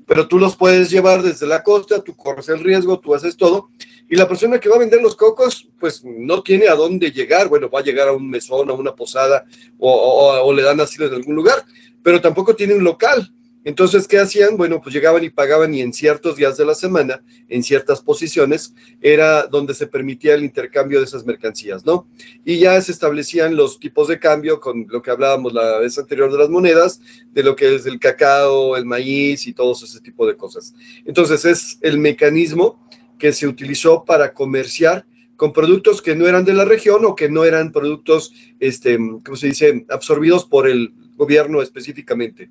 [0.07, 3.71] pero tú los puedes llevar desde la costa, tú corres el riesgo, tú haces todo,
[4.09, 7.49] y la persona que va a vender los cocos, pues no tiene a dónde llegar.
[7.49, 9.45] Bueno, va a llegar a un mesón, a una posada,
[9.79, 11.65] o, le dan asilo en algún lugar,
[12.03, 13.33] pero tampoco tiene un local.
[13.65, 14.57] Entonces, ¿qué hacían?
[14.57, 18.75] Bueno, pues llegaban y pagaban y en ciertos días de la semana, en ciertas posiciones,
[19.01, 22.09] era donde se permitía el intercambio de esas mercancías, ¿no?
[22.45, 26.33] Y ya se establecían los tipos de cambio con lo que hablábamos la vez anterior
[26.33, 27.01] de las monedas,
[27.33, 30.75] de lo que es el cacao, el maíz y todos ese tipo de cosas.
[31.05, 32.85] Entonces, es el mecanismo
[33.19, 37.29] que se utilizó para comerciar con productos que no eran de la región o que
[37.29, 42.51] no eran productos, este, ¿cómo se dice?, absorbidos por el gobierno específicamente.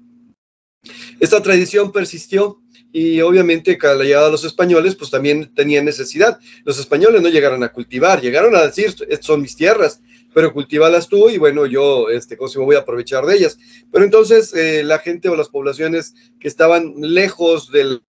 [1.19, 6.39] Esta tradición persistió y obviamente con la llegada de los españoles, pues también tenían necesidad.
[6.65, 10.01] Los españoles no llegaron a cultivar, llegaron a decir, son mis tierras,
[10.33, 13.57] pero cultivalas tú y bueno, yo, este, ¿cómo se me voy a aprovechar de ellas?
[13.91, 18.03] Pero entonces eh, la gente o las poblaciones que estaban lejos del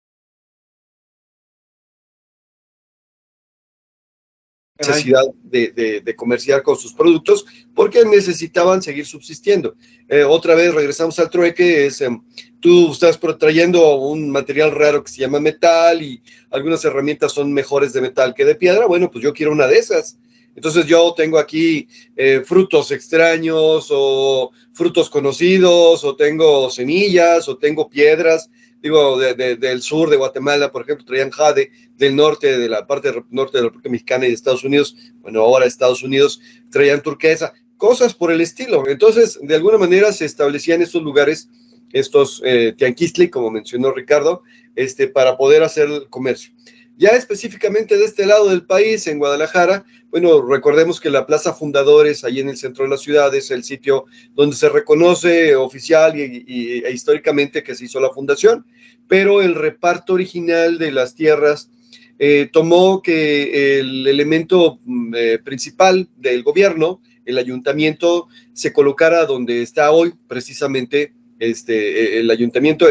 [4.87, 9.75] necesidad de, comerciar con sus productos porque necesitaban seguir subsistiendo.
[10.07, 12.21] Eh, otra vez regresamos al trueque, es, em,
[12.59, 17.93] tú estás trayendo un material raro que se llama metal y algunas herramientas son mejores
[17.93, 20.17] de metal que de piedra, bueno, pues yo quiero una de esas.
[20.55, 27.89] Entonces yo tengo aquí eh, frutos extraños o frutos conocidos o tengo semillas o tengo
[27.89, 28.49] piedras
[28.81, 33.57] digo, del sur de Guatemala, por ejemplo, traían jade, del norte, de la parte norte
[33.57, 36.41] de la República Mexicana y de Estados Unidos, bueno, ahora Estados Unidos,
[36.71, 38.87] traían turquesa, cosas por el estilo.
[38.87, 41.49] Entonces, de alguna manera se establecían estos lugares,
[41.93, 44.43] estos eh, tianquistli, como mencionó Ricardo,
[44.75, 46.53] este, para poder hacer el comercio.
[46.97, 52.23] Ya específicamente de este lado del país, en Guadalajara, bueno, recordemos que la Plaza Fundadores,
[52.23, 56.83] ahí en el centro de la ciudad, es el sitio donde se reconoce oficial y,
[56.85, 58.65] e históricamente que se hizo la fundación,
[59.07, 61.71] pero el reparto original de las tierras
[62.19, 69.61] eh, tomó que el elemento mm, eh, principal del gobierno, el ayuntamiento, se colocara donde
[69.61, 72.85] está hoy, precisamente este, el ayuntamiento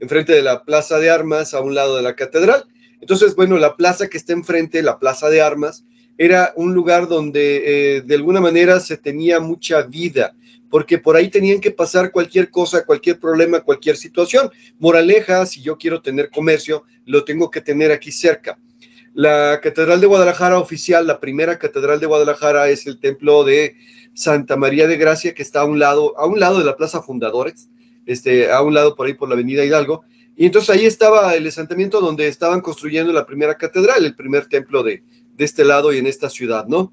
[0.00, 2.64] enfrente de la Plaza de Armas, a un lado de la catedral
[3.02, 5.84] entonces, bueno, la plaza que está enfrente, la plaza de armas,
[6.18, 10.36] era un lugar donde eh, de alguna manera se tenía mucha vida,
[10.70, 14.52] porque por ahí tenían que pasar cualquier cosa, cualquier problema, cualquier situación.
[14.78, 18.56] Moraleja, si yo quiero tener comercio, lo tengo que tener aquí cerca.
[19.14, 23.74] La Catedral de Guadalajara oficial, la primera Catedral de Guadalajara es el templo de
[24.14, 27.02] Santa María de Gracia, que está a un lado, a un lado de la Plaza
[27.02, 27.68] Fundadores,
[28.06, 30.04] este, a un lado por ahí por la Avenida Hidalgo,
[30.36, 34.82] y entonces ahí estaba el asentamiento donde estaban construyendo la primera catedral, el primer templo
[34.82, 35.02] de,
[35.34, 36.92] de este lado y en esta ciudad, ¿no?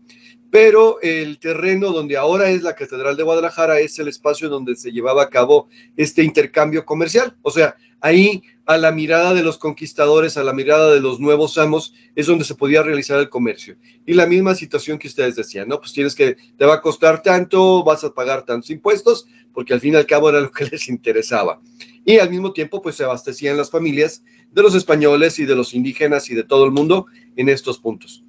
[0.52, 4.92] Pero el terreno donde ahora es la Catedral de Guadalajara es el espacio donde se
[4.92, 7.38] llevaba a cabo este intercambio comercial.
[7.44, 11.60] O sea, ahí a la mirada de los conquistadores, a la mirada de los nuevos
[11.60, 13.78] amos, es donde se podía realizar el comercio.
[14.08, 15.80] Y la misma situación que ustedes decían, ¿no?
[15.80, 19.82] Pues tienes que, te va a costar tanto, vas a pagar tantos impuestos, porque al
[19.82, 21.62] fin y al cabo era lo que les interesaba
[22.10, 25.76] y al mismo tiempo pues se abastecían las familias de los españoles y de los
[25.76, 28.24] indígenas y de todo el mundo en estos puntos.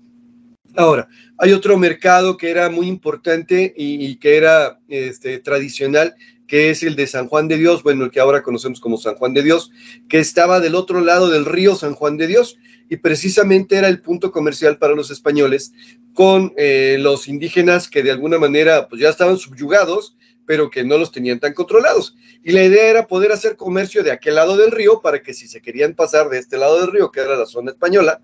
[0.76, 6.14] Ahora, hay otro mercado que era muy importante y, que era este, tradicional,
[6.46, 9.14] que es el de San Juan de Dios, bueno, el que ahora conocemos como San
[9.14, 9.70] Juan de Dios,
[10.10, 12.58] que estaba del otro lado del río San Juan de Dios
[12.90, 15.72] y precisamente era el punto comercial para los españoles
[16.12, 20.18] con eh, los indígenas que de alguna manera pues ya estaban subyugados
[20.50, 22.16] pero que no los tenían tan controlados.
[22.42, 25.46] Y la idea era poder hacer comercio de aquel lado del río para que si
[25.46, 28.20] se querían pasar de este lado del río, que era la zona española,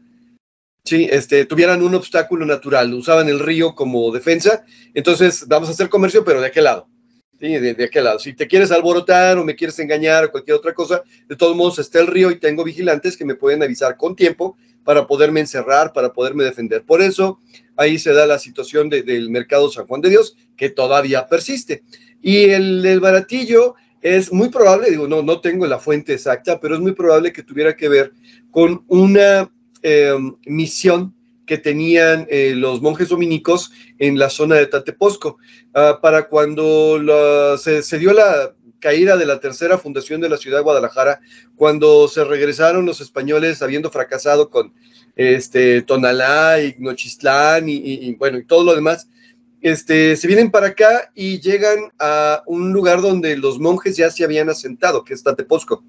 [0.83, 5.89] sí, este, tuvieran un obstáculo natural, usaban el río como defensa, entonces vamos a hacer
[5.89, 6.89] comercio, pero de aquel lado.
[7.39, 8.19] Sí, de, de, aquel lado.
[8.19, 11.79] Si te quieres alborotar o me quieres engañar o cualquier otra cosa, de todos modos
[11.79, 15.93] está el río y tengo vigilantes que me pueden avisar con tiempo para poderme encerrar,
[15.93, 16.85] para poderme defender.
[16.85, 17.41] Por eso
[17.77, 21.83] ahí se da la situación del mercado San Juan de Dios, que todavía persiste.
[22.27, 26.81] Y el, baratillo es muy probable, digo, no, no tengo la fuente exacta, pero es
[26.81, 28.15] muy probable que tuviera que ver
[28.51, 29.49] con una
[29.81, 31.15] em, misión
[31.47, 35.39] que tenían eh, los monjes dominicos en la zona de Tateposco.
[35.73, 40.65] Ah, para cuando se, dio la caída de la tercera fundación de la ciudad de
[40.65, 41.21] Guadalajara,
[41.55, 44.75] cuando se regresaron los españoles habiendo fracasado con
[45.15, 49.09] este, Tonalá y Nochistlán y, bueno, y todo lo demás,
[49.69, 54.23] este, se vienen para acá y llegan a un lugar donde los monjes ya se
[54.23, 55.83] habían asentado, que es Tateposco.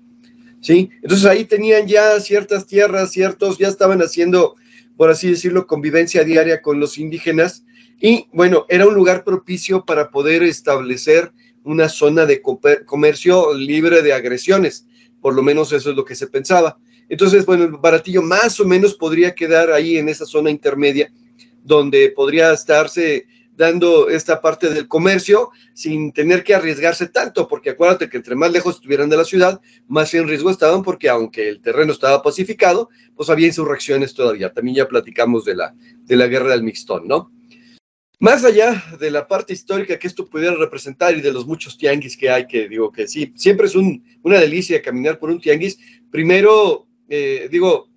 [0.61, 0.89] ¿sí?
[1.03, 4.55] Entonces ahí tenían ya ciertas tierras, ciertos, ya estaban haciendo,
[4.95, 7.65] por así decirlo, convivencia diaria con los indígenas.
[8.01, 11.31] Y bueno, era un lugar propicio para poder establecer
[11.63, 14.87] una zona de comercio libre de agresiones.
[15.21, 16.79] Por lo menos eso es lo que se pensaba.
[17.09, 21.11] Entonces, bueno, el baratillo más o menos podría quedar ahí en esa zona intermedia,
[21.63, 23.27] donde podría estarse
[23.57, 28.51] dando esta parte del comercio sin tener que arriesgarse tanto, porque acuérdate que entre más
[28.51, 32.89] lejos estuvieran de la ciudad, más en riesgo estaban, porque aunque el terreno estaba pacificado,
[33.15, 34.53] pues había insurrecciones todavía.
[34.53, 37.31] También ya platicamos de la, de la guerra del Mixtón, ¿no?
[38.19, 42.17] Más allá de la parte histórica que esto pudiera representar y de los muchos tianguis
[42.17, 45.77] que hay, que digo que sí, siempre es una delicia caminar por un tianguis.
[46.09, 47.89] Primero, eh, digo,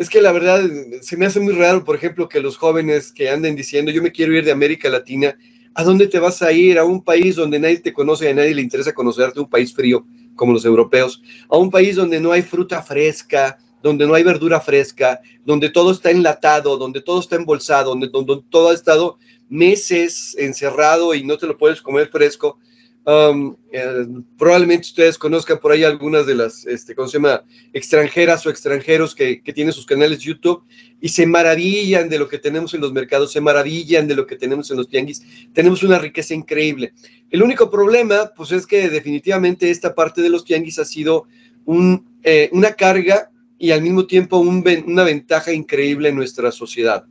[0.00, 0.62] es que la verdad
[1.02, 4.12] se me hace muy raro, por ejemplo, que los jóvenes que anden diciendo yo me
[4.12, 5.36] quiero ir de América Latina,
[5.74, 6.78] ¿a dónde te vas a ir?
[6.78, 10.06] A un país donde nadie te conoce, a nadie le interesa conocerte, un país frío
[10.36, 14.58] como los europeos, a un país donde no hay fruta fresca, donde no hay verdura
[14.58, 19.18] fresca, donde todo está enlatado, donde todo está embolsado, donde, donde todo ha estado
[19.50, 22.58] meses encerrado y no te lo puedes comer fresco.
[23.06, 27.42] Um, eh, probablemente ustedes conozcan por ahí algunas de las, este, ¿cómo se llama?,
[27.72, 30.62] extranjeras o extranjeros que, que, tienen sus canales YouTube
[31.00, 34.36] y se maravillan de lo que tenemos en los mercados, se maravillan de lo que
[34.36, 35.22] tenemos en los tianguis.
[35.54, 36.92] Tenemos una riqueza increíble.
[37.30, 41.26] El único problema, pues es que definitivamente esta parte de los tianguis ha sido
[41.64, 47.06] un, eh, una carga y al mismo tiempo un, una ventaja increíble en nuestra sociedad.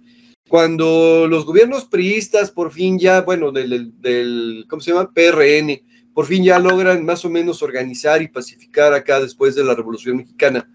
[0.49, 5.13] Cuando los gobiernos priistas por fin ya, bueno, del, del, ¿cómo se llama?
[5.13, 5.79] PRN,
[6.11, 10.17] por fin ya logran más o menos organizar y pacificar acá después de la Revolución
[10.17, 10.67] Mexicana.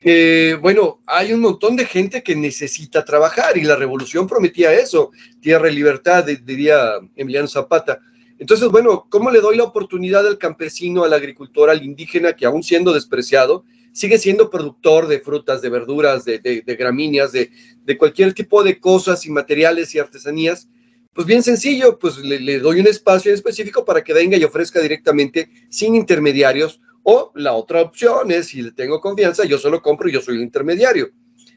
[0.00, 5.10] Eh, bueno, hay un montón de gente que necesita trabajar y la revolución prometía eso,
[5.42, 8.00] tierra y libertad, diría Emiliano Zapata.
[8.38, 12.62] Entonces, bueno, ¿cómo le doy la oportunidad al campesino, al agricultor, al indígena que aún
[12.62, 17.50] siendo despreciado, sigue siendo productor de frutas, de verduras, de, gramíneas, de,
[17.98, 20.68] cualquier tipo de cosas y materiales y artesanías,
[21.14, 25.50] pues bien sencillo, pues le, doy un espacio específico para que venga y ofrezca directamente
[25.68, 26.80] sin intermediarios.
[27.04, 30.36] O la otra opción es, si le tengo confianza, yo solo compro y yo soy
[30.36, 31.10] el intermediario.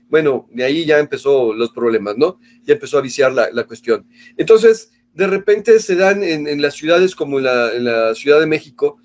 [0.09, 2.39] Bueno, de ahí ya empezó los problemas, ¿no?
[2.63, 4.07] Ya empezó a viciar la, cuestión.
[4.37, 7.45] Entonces, de repente se dan en, las ciudades como en
[7.85, 8.99] la Ciudad de México,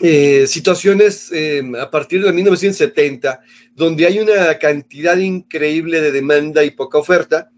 [0.00, 3.40] eh, situaciones em, a partir de 1970,
[3.74, 7.50] donde hay una cantidad increíble de demanda y poca oferta,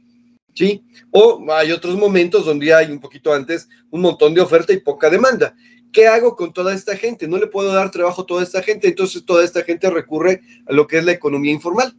[0.54, 0.84] ¿sí?
[1.10, 5.08] O hay otros momentos donde hay un poquito antes un montón de oferta y poca
[5.08, 5.54] demanda.
[5.92, 7.26] ¿Qué hago con toda esta gente?
[7.26, 10.74] No le puedo dar trabajo a toda esta gente, entonces toda esta gente recurre a
[10.74, 11.96] lo que es la economía informal.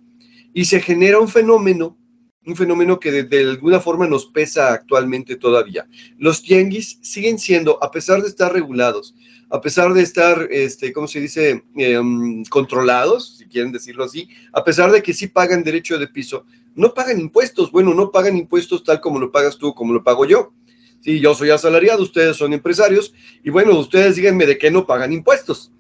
[0.54, 1.98] Y se genera un fenómeno,
[2.46, 5.88] un fenómeno que de, de alguna forma nos pesa actualmente todavía.
[6.20, 9.16] Los tianguis siguen siendo, a pesar de estar regulados,
[9.50, 14.64] a pesar de estar, este, ¿cómo se dice?, em, controlados, si quieren decirlo así, a
[14.64, 16.46] pesar de que sí pagan derecho de piso,
[16.76, 17.72] no pagan impuestos.
[17.72, 20.54] Bueno, no pagan impuestos tal como lo pagas tú, como lo pago yo.
[21.02, 25.14] Sí, yo soy asalariado, ustedes son empresarios, y bueno, ustedes díganme de qué no pagan
[25.14, 25.72] impuestos.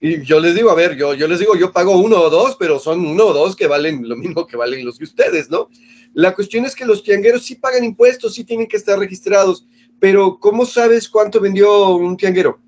[0.00, 2.56] Y yo les digo, a ver, yo, yo les digo, yo pago uno o dos,
[2.58, 5.68] pero son uno o dos que valen lo mismo que valen los que ustedes, ¿no?
[6.12, 9.66] La cuestión es que los tiangueros sí pagan impuestos, sí tienen que estar registrados,
[10.00, 12.60] pero ¿cómo sabes cuánto vendió un tianguero?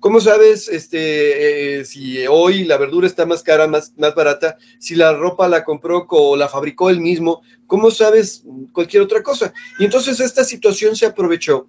[0.00, 4.56] ¿Cómo sabes este, eh, si hoy la verdura está más cara, más, más barata?
[4.78, 8.42] Si la ropa la compró o la fabricó él mismo, ¿cómo sabes
[8.72, 9.52] cualquier otra cosa?
[9.78, 11.68] Y entonces esta situación se aprovechó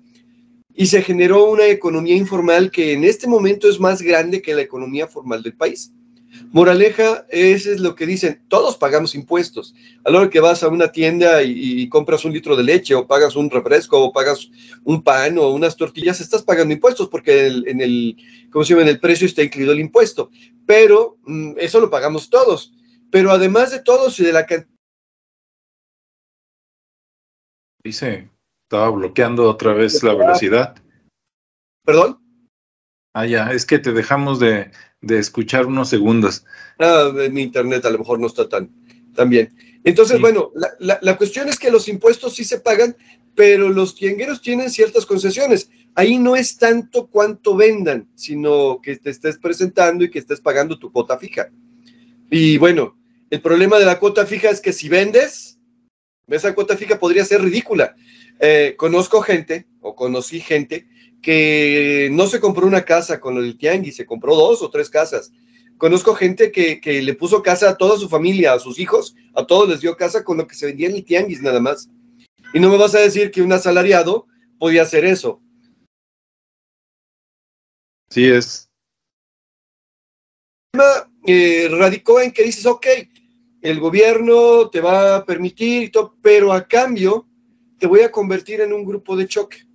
[0.74, 4.62] y se generó una economía informal que en este momento es más grande que la
[4.62, 5.92] economía formal del país.
[6.52, 9.74] Moraleja, eso es lo que dicen, todos pagamos impuestos.
[10.04, 13.08] A la hora que vas a una tienda y, compras un litro de leche o
[13.08, 14.50] pagas un refresco o pagas
[14.84, 18.18] un pan o unas tortillas, estás pagando impuestos porque en el,
[18.52, 18.84] ¿cómo se llama?
[18.84, 20.30] En el precio está incluido el impuesto.
[20.66, 22.74] Pero mm, eso lo pagamos todos.
[23.12, 24.72] Pero además de todos y de la cantidad...
[27.84, 28.30] Dice,
[28.64, 30.76] estaba bloqueando otra vez la velocidad.
[31.84, 32.20] ¿Perdón?
[33.14, 34.72] Ah, ya, es que te dejamos de,
[35.02, 36.46] de escuchar unos segundos.
[36.80, 38.70] Ah, mi internet a lo mejor no está tan,
[39.16, 39.54] tan bien.
[39.84, 42.96] Entonces, bueno, la, la, cuestión es que los impuestos sí se pagan,
[43.36, 45.72] pero los tiangueros tienen ciertas concesiones.
[45.96, 50.78] Ahí no es tanto cuánto vendan, sino que te estés presentando y que estés pagando
[50.78, 51.50] tu cuota fija.
[52.30, 52.96] Y bueno,
[53.32, 55.58] el problema de la cuota fija es que si vendes,
[56.28, 57.96] esa cuota fija podría ser ridícula.
[58.40, 60.88] Eh, conozco gente, o conocí gente,
[61.22, 65.32] que no se compró una casa con el tianguis, se compró dos o tres casas.
[65.78, 69.70] Conozco gente que, le puso casa a toda su familia, a sus hijos, a todos
[69.70, 71.90] les dio casa con lo que se vendía en el tianguis nada más.
[72.54, 74.28] Y no me vas a decir que un asalariado
[74.60, 75.42] podía hacer eso.
[78.10, 78.70] Sí es.
[81.26, 82.88] Eh, radicó en que dices, ok,
[83.62, 87.28] el gobierno te va a permitir, y todo, pero a cambio
[87.78, 89.71] te voy a convertir en un grupo de choque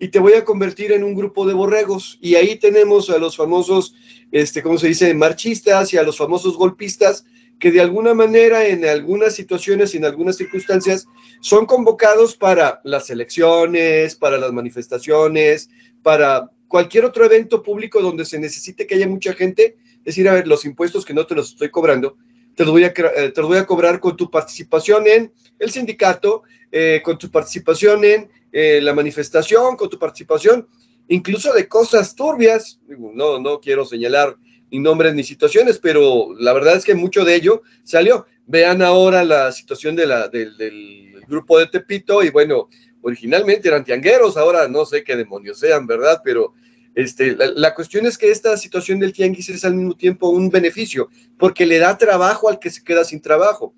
[0.00, 2.18] y te voy a convertir en un grupo de borregos.
[2.22, 3.94] Y ahí tenemos a los famosos,
[4.32, 7.26] este, ¿cómo se dice?, marchistas y a los famosos golpistas
[7.60, 11.06] que de alguna manera, en algunas situaciones y en algunas circunstancias,
[11.40, 15.68] son convocados para las elecciones, para las manifestaciones,
[16.02, 20.48] para cualquier otro evento público donde se necesite que haya mucha gente, decir, a ver,
[20.48, 22.16] los impuestos que no te los estoy cobrando,
[22.54, 26.44] te los voy a, eh, te voy a cobrar con tu participación en el sindicato,
[26.72, 30.68] eh, con tu participación en eh, la manifestación, con tu participación,
[31.08, 32.80] incluso de cosas turbias.
[32.86, 34.36] No, no quiero señalar
[34.70, 38.26] ni nombres ni situaciones, pero la verdad es que mucho de ello salió.
[38.46, 42.68] Vean ahora la situación de la, del grupo de Tepito y bueno,
[43.02, 46.20] originalmente eran tiangueros, ahora no sé qué demonios sean, ¿verdad?
[46.24, 46.54] Pero
[46.94, 50.50] este, la, la, cuestión es que esta situación del tianguis es al mismo tiempo un
[50.50, 53.74] beneficio, porque le da trabajo al que se queda sin trabajo.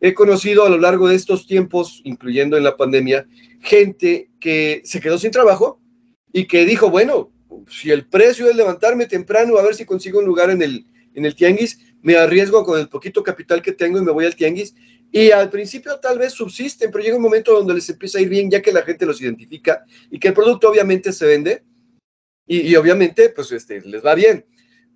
[0.00, 3.26] He conocido a lo largo de estos tiempos, incluyendo en la pandemia,
[3.60, 5.80] gente que se quedó sin trabajo
[6.32, 7.32] y que dijo, bueno,
[7.68, 10.84] si el precio es levantarme temprano a ver si consigo un lugar en el,
[11.14, 14.36] en el tianguis, me arriesgo con el poquito capital que tengo y me voy al
[14.36, 14.74] tianguis.
[15.10, 18.28] Y al principio tal vez subsisten, pero llega un momento donde les empieza a ir
[18.28, 21.62] bien ya que la gente los identifica y que el producto obviamente se vende
[22.46, 24.44] y, obviamente pues este, les va bien.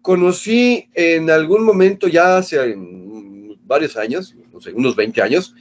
[0.03, 2.59] Conocí en algún momento ya hace
[3.69, 5.55] varios años, no sé, unos 20 años,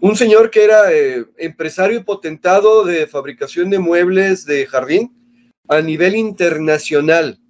[0.00, 5.12] un señor que era eh, empresario y potentado de fabricación de muebles de jardín
[5.68, 7.40] a nivel internacional.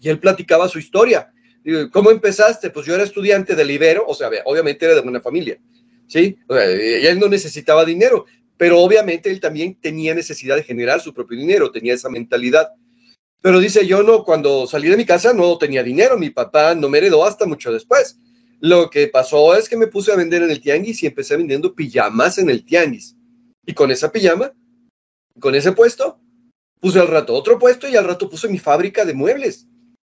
[0.00, 1.32] Y él platicaba su historia.
[1.92, 2.70] ¿Cómo empezaste?
[2.70, 5.58] Pues yo era estudiante de Libero, o sea, obviamente era de una familia,
[6.08, 6.36] ¿sí?
[6.50, 8.26] Y él no necesitaba dinero,
[8.56, 12.70] pero obviamente él también tenía necesidad de generar su propio dinero, tenía esa mentalidad.
[13.40, 16.88] Pero dice, yo no, cuando salí de mi casa no tenía dinero, mi papá no
[16.88, 18.18] me heredó hasta mucho después.
[18.62, 21.74] Lo que pasó es que me puse a vender en el tianguis y empecé vendiendo
[21.74, 23.16] pijamas en el tianguis.
[23.66, 24.52] Y con esa pijama,
[25.40, 26.20] con ese puesto,
[26.78, 29.66] puse al rato otro puesto y al rato puse mi fábrica de muebles.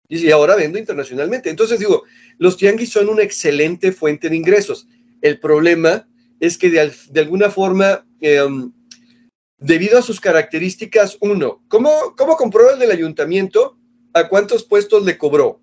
[0.08, 1.50] Y ahora vendo internacionalmente.
[1.50, 2.02] Entonces digo,
[2.38, 4.88] los tianguis son una excelente fuente de ingresos.
[5.20, 6.08] El problema
[6.40, 8.72] es que de, alguna forma, em,
[9.58, 13.78] debido a sus características, uno, ¿cómo, ¿cómo compró el del ayuntamiento?
[14.14, 15.61] ¿A cuántos puestos le cobró?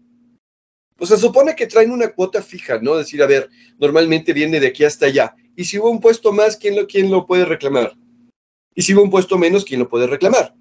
[0.99, 2.97] Pues se supone que traen una cuota fija, ¿no?
[2.97, 5.33] Decir, a ver, normalmente viene de aquí hasta allá.
[5.55, 7.93] Y si hubo un puesto más, ¿quién lo, quién lo puede reclamar?
[8.75, 10.53] Y si hubo un puesto menos, ¿quién lo puede reclamar?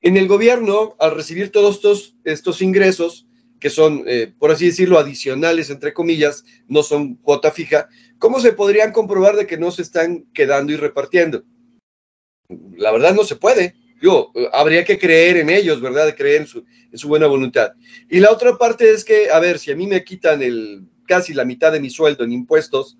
[0.00, 3.26] En el gobierno, al recibir todos estos, estos ingresos,
[3.58, 7.88] que son, eh, por así decirlo, adicionales, entre comillas, no son cuota fija,
[8.18, 11.42] ¿cómo se podrían comprobar de que no se están quedando y repartiendo?
[12.76, 13.74] La verdad no se puede.
[14.00, 16.14] Yo, habría que creer en ellos, ¿verdad?
[16.16, 17.72] Creer en su, en su buena voluntad.
[18.10, 21.32] Y la otra parte es que, a ver, si a mí me quitan el, casi
[21.32, 22.98] la mitad de mi sueldo en impuestos,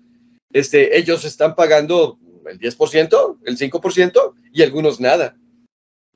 [0.51, 2.17] este, ellos están pagando
[2.49, 5.37] el 10%, el 5% y algunos nada.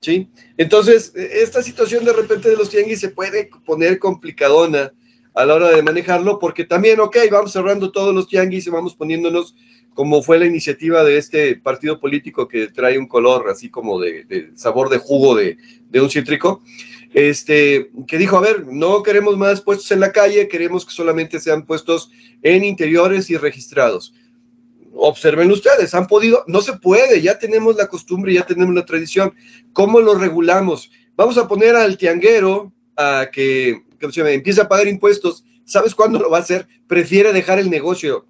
[0.01, 0.29] ¿Sí?
[0.57, 4.91] Entonces, esta situación de repente de los tianguis se puede poner complicadona
[5.36, 8.95] a la hora de manejarlo, porque también, ok, vamos cerrando todos los tianguis y vamos
[8.95, 9.55] poniéndonos
[9.93, 14.51] como fue la iniciativa de este partido político que trae un color así como de,
[14.55, 15.57] sabor de jugo de,
[16.01, 16.61] un cítrico,
[17.13, 21.39] este, que dijo, a ver, no queremos más puestos en la calle, queremos que solamente
[21.39, 22.09] sean puestos
[22.41, 24.13] en interiores y registrados.
[24.93, 29.33] Observen ustedes, han podido, no se puede, ya tenemos la costumbre, ya tenemos la tradición.
[29.73, 30.89] ¿Cómo lo regulamos?
[31.17, 35.43] Vamos a poner al tianguero a que, que se empiece a pagar impuestos.
[35.65, 36.67] ¿Sabes cuándo lo va a hacer?
[36.87, 38.25] Prefiere dejar el negocio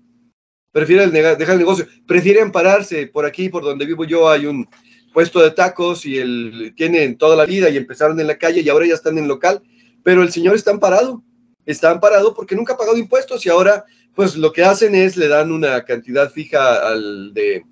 [0.72, 3.08] prefiere dejar el negocio, prefiere ampararse.
[3.08, 4.68] Por aquí, por donde vivo yo, hay un
[5.14, 8.70] puesto de tacos y él tienen toda la vida y empezaron en la calle y
[8.70, 9.62] ahora ya están en local,
[10.04, 11.24] pero el señor está amparado,
[11.66, 15.28] está amparado porque nunca ha pagado impuestos y ahora pues lo que hacen es le
[15.28, 17.64] dan una cantidad fija al de,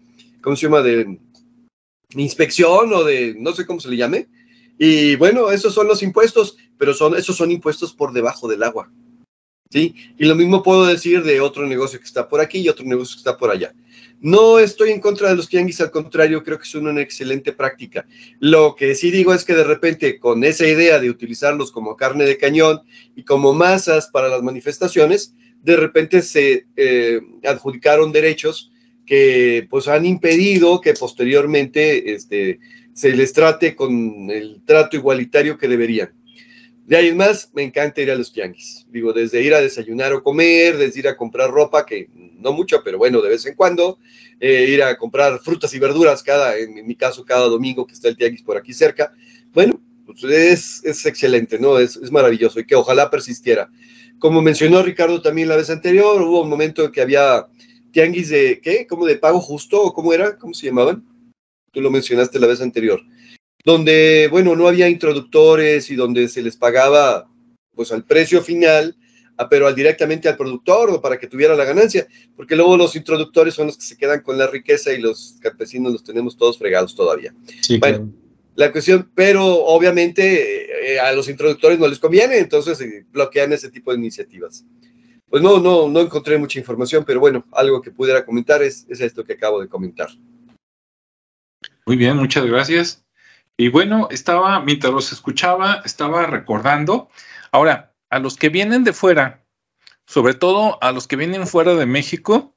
[0.41, 0.81] ¿cómo se llama?
[0.81, 1.19] De
[2.15, 4.29] inspección o de, no sé cómo se le llame.
[4.77, 8.89] Y bueno, esos son los impuestos, pero son, esos son impuestos por debajo del agua.
[9.71, 9.93] ¿Sí?
[10.17, 13.15] Y lo mismo puedo decir de otro negocio que está por aquí y otro negocio
[13.15, 13.71] que está por allá.
[14.19, 18.05] No estoy en contra de los tianguis, al contrario, creo que son una excelente práctica.
[18.39, 22.25] Lo que sí digo es que de repente con esa idea de utilizarlos como carne
[22.25, 22.81] de cañón
[23.15, 28.71] y como masas para las manifestaciones, de repente se eh, adjudicaron derechos
[29.05, 32.59] que pues han impedido que posteriormente este,
[32.93, 36.18] se les trate con el trato igualitario que deberían.
[36.89, 38.87] De ahí más, me encanta ir a los tianguis.
[38.89, 42.81] Digo, desde ir a desayunar o comer, desde ir a comprar ropa, que no mucho,
[42.83, 43.99] pero bueno, de vez en cuando,
[44.39, 48.07] eh, ir a comprar frutas y verduras, cada, en, mi caso, cada domingo que está
[48.07, 49.13] el tianguis por aquí cerca.
[49.53, 51.77] Bueno, pues es, es excelente, ¿no?
[51.77, 53.69] Es, es maravilloso y que ojalá persistiera.
[54.17, 57.45] Como mencionó Ricardo también la vez anterior, hubo un momento en que había
[57.91, 58.87] tianguis de, ¿qué?
[58.87, 60.39] ¿Cómo de pago justo o cómo era?
[60.39, 61.05] ¿Cómo se llamaban?
[61.71, 62.99] Tú lo mencionaste la vez anterior
[63.63, 67.27] donde, bueno, no había introductores y donde se les pagaba
[67.75, 68.95] pues al precio final,
[69.49, 73.53] pero al, directamente al productor o para que tuviera la ganancia, porque luego los introductores
[73.53, 76.95] son los que se quedan con la riqueza y los campesinos los tenemos todos fregados
[76.95, 77.33] todavía.
[77.61, 78.11] Sí, bueno,
[78.55, 83.69] la cuestión, pero obviamente eh, a los introductores no les conviene, entonces eh, bloquean ese
[83.69, 84.65] tipo de iniciativas.
[85.29, 88.99] Pues no, no, no encontré mucha información, pero bueno, algo que pudiera comentar es, es
[88.99, 90.09] esto que acabo de comentar.
[91.85, 93.05] Muy bien, muchas gracias.
[93.59, 97.09] Y bueno, estaba, mientras los escuchaba, estaba recordando.
[97.51, 99.43] Ahora, a los que vienen de fuera,
[100.07, 102.55] sobre todo a los que vienen fuera de México,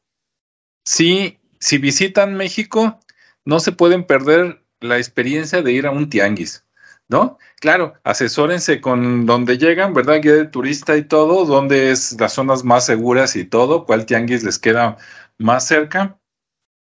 [0.84, 3.00] sí, si visitan México,
[3.44, 6.64] no se pueden perder la experiencia de ir a un tianguis,
[7.08, 7.36] ¿no?
[7.60, 10.20] Claro, asesórense con donde llegan, ¿verdad?
[10.22, 14.44] Guía de turista y todo, dónde es las zonas más seguras y todo, cuál tianguis
[14.44, 14.98] les queda
[15.36, 16.20] más cerca.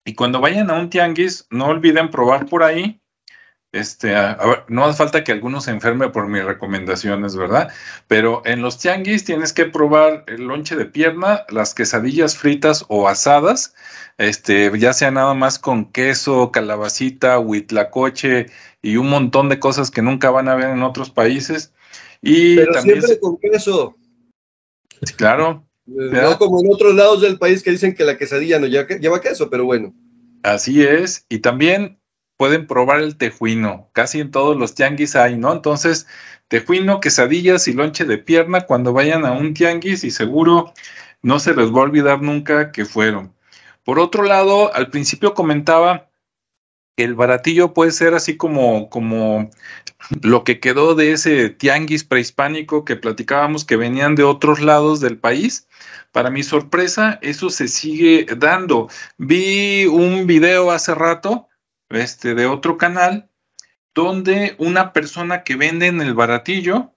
[0.06, 3.02] Y cuando vayan a un tianguis, no olviden probar por ahí
[3.72, 7.70] este, a, ver, no hace falta que alguno se enferme por mis recomendaciones, ¿verdad?
[8.06, 13.08] Pero en los tianguis tienes que probar el lonche de pierna, las quesadillas fritas o
[13.08, 13.74] asadas,
[14.16, 18.46] este, ya sea nada más con queso, calabacita, huitlacoche
[18.80, 21.72] y un montón de cosas que nunca van a ver en otros países.
[22.22, 23.96] Y Pero también siempre con queso.
[25.16, 25.64] Claro.
[25.84, 29.48] No como en otros lados del país que dicen que la quesadilla no lleva queso,
[29.48, 29.94] pero bueno.
[30.42, 31.24] Así es.
[31.28, 31.97] Y también
[32.38, 33.90] pueden probar el tejuino.
[33.92, 35.52] Casi en todos los tianguis hay, ¿no?
[35.52, 36.06] Entonces,
[36.46, 40.72] tejuino, quesadillas y lonche de pierna cuando vayan a un tianguis y seguro
[41.20, 43.34] no se les va a olvidar nunca que fueron.
[43.84, 46.08] Por otro lado, al principio comentaba
[46.96, 49.50] que el baratillo puede ser así como, como
[50.22, 55.18] lo que quedó de ese tianguis prehispánico que platicábamos que venían de otros lados del
[55.18, 55.66] país.
[56.12, 58.88] Para mi sorpresa, eso se sigue dando.
[59.16, 61.47] Vi un video hace rato
[61.90, 63.30] este, de otro canal,
[63.94, 66.94] donde una persona que vende en el baratillo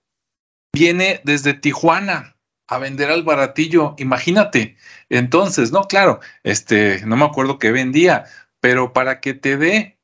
[0.73, 2.37] viene desde Tijuana
[2.67, 3.95] a vender al baratillo.
[3.97, 4.77] Imagínate.
[5.09, 8.25] Entonces, no, claro, este, no me acuerdo qué vendía,
[8.59, 9.97] pero para que te dé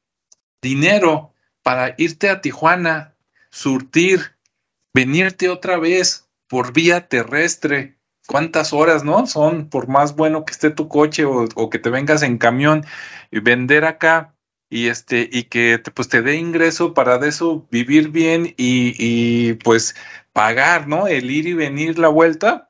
[0.61, 1.33] dinero
[1.63, 3.15] para irte a Tijuana,
[3.51, 4.35] surtir,
[4.93, 9.27] venirte otra vez por vía terrestre, cuántas horas, ¿no?
[9.27, 12.85] Son por más bueno que esté tu coche o, o que te vengas en camión
[13.31, 14.33] y vender acá
[14.69, 18.93] y este y que te, pues te dé ingreso para de eso vivir bien y,
[18.97, 19.95] y, pues
[20.33, 21.07] pagar, ¿no?
[21.07, 22.69] El ir y venir la vuelta,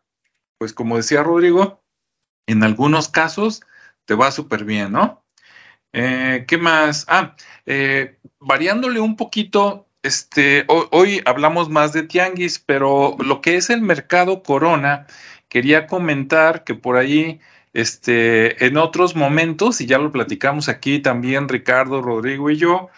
[0.58, 1.84] pues como decía Rodrigo,
[2.48, 3.62] en algunos casos
[4.06, 5.24] te va súper bien, ¿no?
[5.93, 7.06] Eh, ¿Qué más?
[7.10, 7.36] Ah,
[7.66, 13.70] eh, variándole un poquito, este, hoy, hoy hablamos más de tianguis, pero lo que es
[13.70, 15.08] el mercado Corona,
[15.50, 17.39] quería comentar que por ahí
[17.78, 22.90] este, en otros momentos, y ya lo platicamos aquí también Ricardo, Rodrigo y yo,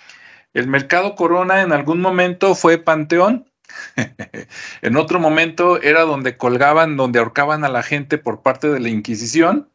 [0.54, 3.46] el mercado Corona en algún momento fue Panteón,
[4.82, 8.88] en otro momento era donde colgaban, donde ahorcaban a la gente por parte de la
[8.88, 9.68] Inquisición.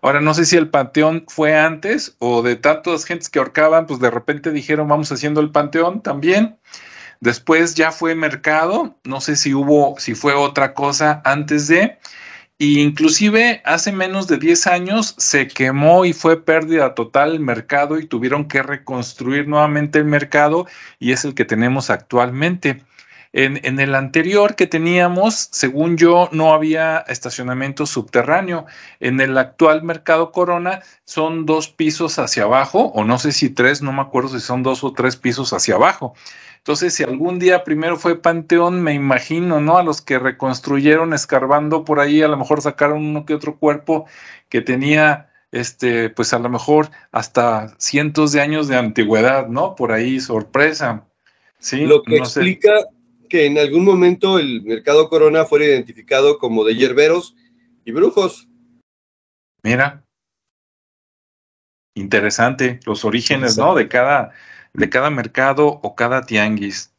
[0.00, 3.98] Ahora no sé si el Panteón fue antes o de tantas gentes que ahorcaban, pues
[3.98, 6.56] de repente dijeron vamos haciendo el Panteón también.
[7.18, 11.98] Después ya fue mercado, no sé si hubo, si fue otra cosa antes de,
[12.58, 17.98] y inclusive hace menos de 10 años se quemó y fue pérdida total el mercado
[17.98, 20.66] y tuvieron que reconstruir nuevamente el mercado
[20.98, 22.82] y es el que tenemos actualmente.
[23.32, 28.64] En, en, el anterior que teníamos, según yo, no había estacionamiento subterráneo.
[28.98, 33.82] En el actual mercado Corona son dos pisos hacia abajo, o no sé si tres,
[33.82, 36.14] no me acuerdo si son dos o tres pisos hacia abajo.
[36.66, 39.78] Entonces, si algún día primero fue Panteón, me imagino, ¿no?
[39.78, 44.06] A los que reconstruyeron escarbando por ahí, a lo mejor sacaron uno que otro cuerpo
[44.48, 49.76] que tenía, este, pues a lo mejor hasta cientos de años de antigüedad, ¿no?
[49.76, 51.06] Por ahí, sorpresa.
[51.60, 52.72] Sí, lo que explica
[53.30, 57.36] que en algún momento el mercado Corona fuera identificado como de hierberos
[57.84, 58.48] y brujos.
[59.62, 60.04] Mira,
[61.94, 63.76] interesante, los orígenes, ¿no?
[63.76, 64.32] De cada,
[64.76, 66.92] de cada mercado o cada tianguis.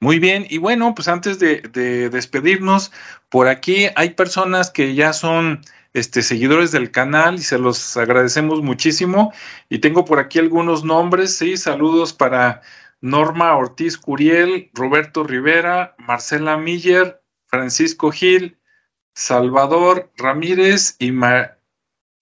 [0.00, 2.92] Muy bien, y bueno, pues antes de, de, despedirnos,
[3.30, 5.62] por aquí hay personas que ya son
[5.94, 9.32] este, seguidores del canal y se los agradecemos muchísimo.
[9.68, 12.60] Y tengo por aquí algunos nombres, sí, saludos para
[13.00, 18.58] Norma Ortiz Curiel, Roberto Rivera, Marcela Miller, Francisco Gil,
[19.14, 21.56] Salvador Ramírez y Ma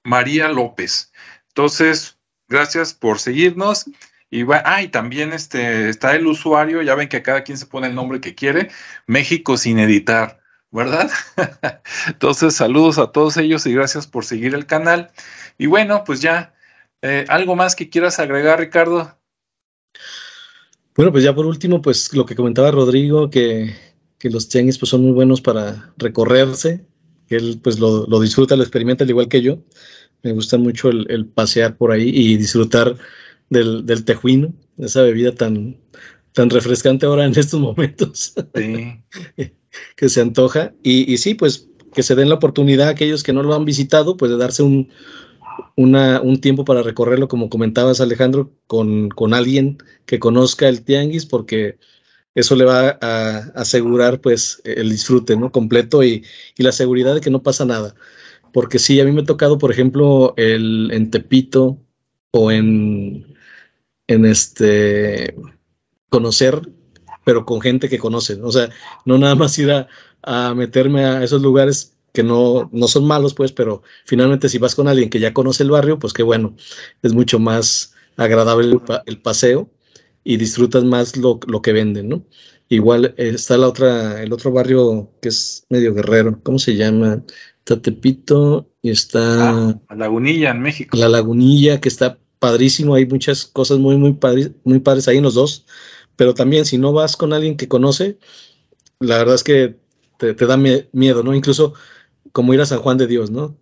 [0.04, 1.12] María López.
[1.48, 3.86] Entonces, gracias por seguirnos.
[4.32, 7.66] Y, va, ah, y también este, está el usuario, ya ven que cada quien se
[7.66, 8.70] pone el nombre que quiere,
[9.06, 11.10] México sin editar, ¿verdad?
[12.08, 15.10] Entonces, saludos a todos ellos y gracias por seguir el canal.
[15.58, 16.54] Y bueno, pues ya,
[17.02, 19.18] eh, ¿algo más que quieras agregar, Ricardo?
[20.96, 23.76] Bueno, pues ya por último, pues lo que comentaba Rodrigo, que,
[24.18, 26.86] que los tianguis pues son muy buenos para recorrerse,
[27.28, 29.58] que él pues lo, lo, disfruta, lo experimenta al igual que yo.
[30.22, 32.96] Me gusta mucho el, el pasear por ahí y disfrutar
[33.52, 35.76] del, del tejuino, esa bebida tan,
[36.32, 38.34] tan refrescante ahora en estos momentos.
[38.54, 39.02] Sí.
[39.96, 40.74] que se antoja.
[40.82, 43.64] Y, y, sí, pues que se den la oportunidad a aquellos que no lo han
[43.64, 44.88] visitado, pues de darse un,
[45.76, 51.26] una, un tiempo para recorrerlo, como comentabas Alejandro, con, con alguien que conozca el tianguis,
[51.26, 51.78] porque
[52.34, 55.52] eso le va a, asegurar pues el disfrute ¿no?
[55.52, 56.24] completo y,
[56.56, 57.94] y, la seguridad de que no pasa nada.
[58.54, 61.78] Porque sí, a mí me ha tocado, por ejemplo, el, en Tepito
[62.30, 63.31] o en,
[64.06, 65.34] en este
[66.08, 66.60] conocer,
[67.24, 68.34] pero con gente que conoce.
[68.42, 68.70] O sea,
[69.04, 69.88] no nada más ir a,
[70.22, 74.74] a meterme a esos lugares que no, no son malos, pues, pero finalmente si vas
[74.74, 76.54] con alguien que ya conoce el barrio, pues qué bueno,
[77.02, 79.70] es mucho más agradable el, el paseo
[80.24, 82.24] y disfrutas más lo, lo que venden, ¿no?
[82.68, 87.22] Igual eh, está la otra, el otro barrio que es medio guerrero, ¿cómo se llama?
[87.58, 89.50] Está Tepito y está...
[89.50, 90.96] Ah, Lagunilla en México.
[90.96, 95.34] La Lagunilla, que está padrísimo, hay muchas cosas muy, muy, padres, muy padres ahí los
[95.34, 95.64] dos,
[96.16, 98.18] pero también si no vas con alguien que conoce,
[98.98, 99.78] la verdad es que
[100.18, 101.36] te, da miedo, ¿no?
[101.36, 101.74] Incluso
[102.32, 103.56] como ir a San Juan de Dios, ¿no?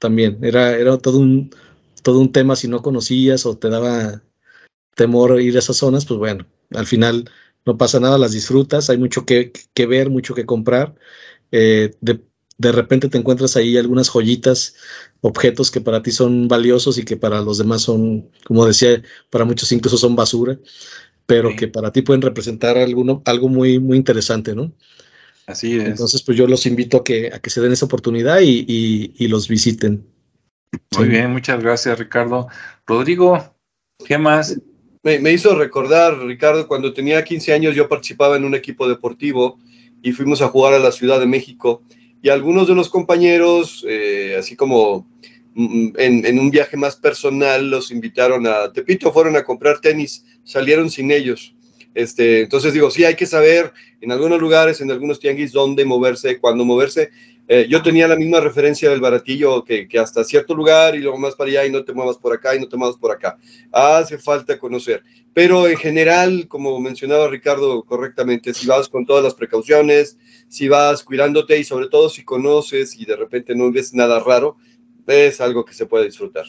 [0.00, 1.50] También, era, era todo, un,
[2.02, 4.24] todo un tema si no conocías o te daba
[4.96, 7.30] temor ir a esas zonas, pues bueno, al final
[7.64, 10.96] no pasa nada, las disfrutas, hay mucho que, que ver, mucho que comprar.
[11.52, 12.20] Eh, de,
[12.58, 14.74] de, repente te encuentras ahí algunas joyitas,
[15.20, 19.44] objetos que para ti son valiosos y que para los demás son, como decía, para
[19.44, 20.58] muchos incluso son basura,
[21.26, 24.72] pero que para ti pueden representar alguno, algo muy, muy interesante, ¿no?
[25.46, 25.84] Así es.
[25.84, 29.14] Entonces, pues yo los invito a que, a que se den esa oportunidad y, y,
[29.16, 30.06] y los visiten.
[30.96, 31.10] Muy sí.
[31.10, 32.48] bien, muchas gracias, Ricardo.
[32.86, 33.54] Rodrigo,
[34.06, 34.58] ¿qué más?
[35.02, 39.58] Me, me, hizo recordar, Ricardo, cuando tenía 15 años yo participaba en un equipo deportivo
[40.02, 41.82] y fuimos a jugar a la Ciudad de México.
[42.24, 45.06] Y algunos de los compañeros, eh, así como
[45.54, 50.24] mm, en, en, un viaje más personal, los invitaron a Tepito, fueron a comprar tenis,
[50.42, 51.54] salieron sin ellos.
[51.94, 56.38] Este, entonces digo, sí, hay que saber en algunos lugares, en algunos tianguis, dónde moverse,
[56.38, 57.10] cuándo moverse.
[57.46, 61.18] Eh, yo tenía la misma referencia del baratillo que, que, hasta cierto lugar y luego
[61.18, 63.38] más para allá y no te muevas por acá y no te muevas por acá.
[63.70, 65.02] Hace falta conocer.
[65.34, 70.16] Pero en general, como mencionaba Ricardo correctamente, si vas con todas las precauciones,
[70.48, 74.56] si vas cuidándote y sobre todo si conoces y de repente no ves nada raro,
[75.06, 76.46] es algo que se puede disfrutar.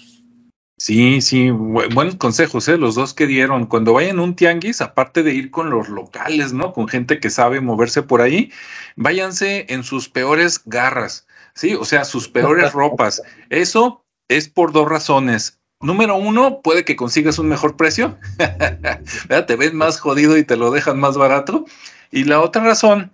[0.77, 2.77] Sí, sí, bu buenos consejos, ¿eh?
[2.77, 3.65] los dos que dieron.
[3.65, 6.73] Cuando vayan a un tianguis, aparte de ir con los locales, ¿no?
[6.73, 8.51] Con gente que sabe moverse por ahí,
[8.97, 11.75] váyanse en sus peores garras, ¿sí?
[11.75, 13.21] O sea, sus peores ropas.
[13.49, 15.59] Eso es por dos razones.
[15.79, 18.17] Número uno, puede que consigas un mejor precio,
[19.47, 21.65] te ves más jodido y te lo dejan más barato.
[22.11, 23.11] Y la otra razón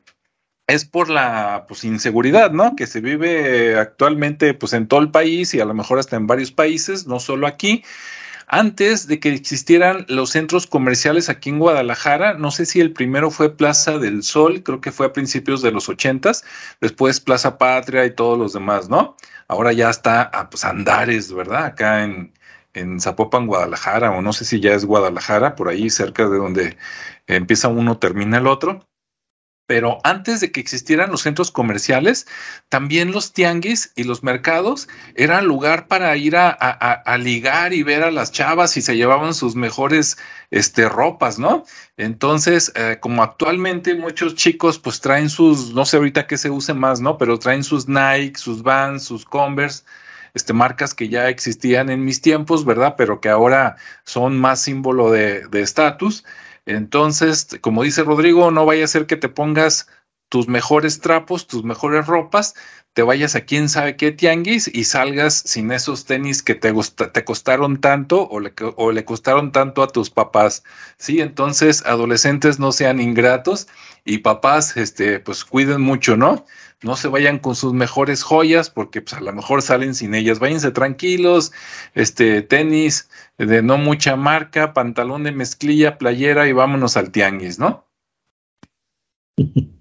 [0.72, 2.76] es por la pues, inseguridad, ¿no?
[2.76, 6.28] Que se vive actualmente pues, en todo el país y a lo mejor hasta en
[6.28, 7.84] varios países, no solo aquí.
[8.47, 13.32] Antes de que existieran los centros comerciales aquí en Guadalajara, no sé si el primero
[13.32, 16.43] fue Plaza del Sol, creo que fue a principios de los ochentas,
[16.82, 19.15] después Plaza Patria y todos los demás, ¿no?
[19.47, 21.65] Ahora ya está a pues, Andares, ¿verdad?
[21.65, 22.34] Acá en,
[22.74, 26.78] en Zapopan, Guadalajara, o no sé si ya es Guadalajara, por ahí cerca de donde
[27.28, 28.86] empieza uno, termina el otro
[29.72, 32.28] pero antes de que existieran los centros comerciales,
[32.67, 38.11] también los tianguis y los mercados eran lugar para ir a, ligar y ver a
[38.11, 40.17] las chavas y se llevaban sus mejores
[40.49, 41.63] este, ropas, ¿no?
[41.95, 46.74] Entonces, eh, como actualmente muchos chicos pues traen sus, no sé ahorita qué se use
[46.74, 47.17] más, ¿no?
[47.17, 49.84] Pero traen sus Nike, sus Vans, sus Converse,
[50.34, 52.95] este, marcas que ya existían en mis tiempos, ¿verdad?
[52.97, 56.26] Pero que ahora son más símbolo de estatus.
[56.66, 59.88] Entonces, como dice Rodrigo, no vaya a ser que te pongas
[60.32, 62.55] tus mejores trapos, tus mejores ropas,
[62.93, 67.11] te vayas a quién sabe qué tianguis y salgas sin esos tenis que te, gusta,
[67.11, 70.63] te costaron tanto o le, o le costaron tanto a tus papás.
[70.97, 73.67] Sí, entonces adolescentes no sean ingratos
[74.05, 76.45] y papás, este, pues cuiden mucho, ¿no?
[76.82, 80.39] No se vayan con sus mejores joyas porque pues a lo mejor salen sin ellas.
[80.39, 81.51] Váyanse tranquilos,
[81.93, 87.86] este, tenis de no mucha marca, pantalón de mezclilla, playera y vámonos al tianguis, ¿no?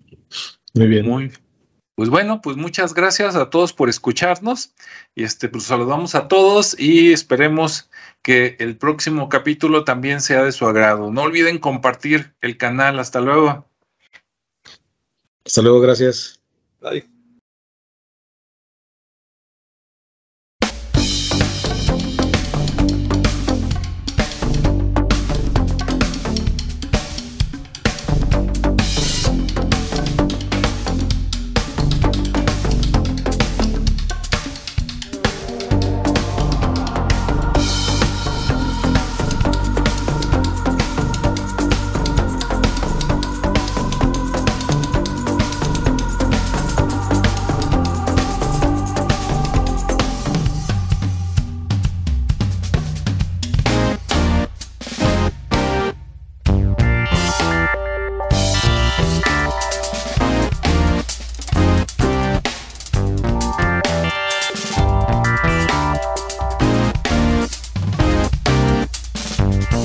[0.74, 1.06] Muy bien.
[1.06, 1.32] Muy,
[2.00, 4.72] pues bueno, pues muchas gracias a todos por escucharnos.
[5.14, 7.90] Y este, pues saludamos a todos y esperemos
[8.22, 11.12] que el próximo capítulo también sea de su agrado.
[11.12, 12.98] No olviden compartir el canal.
[12.98, 13.66] Hasta luego.
[15.44, 16.40] Hasta luego, gracias.
[16.80, 17.19] Bye.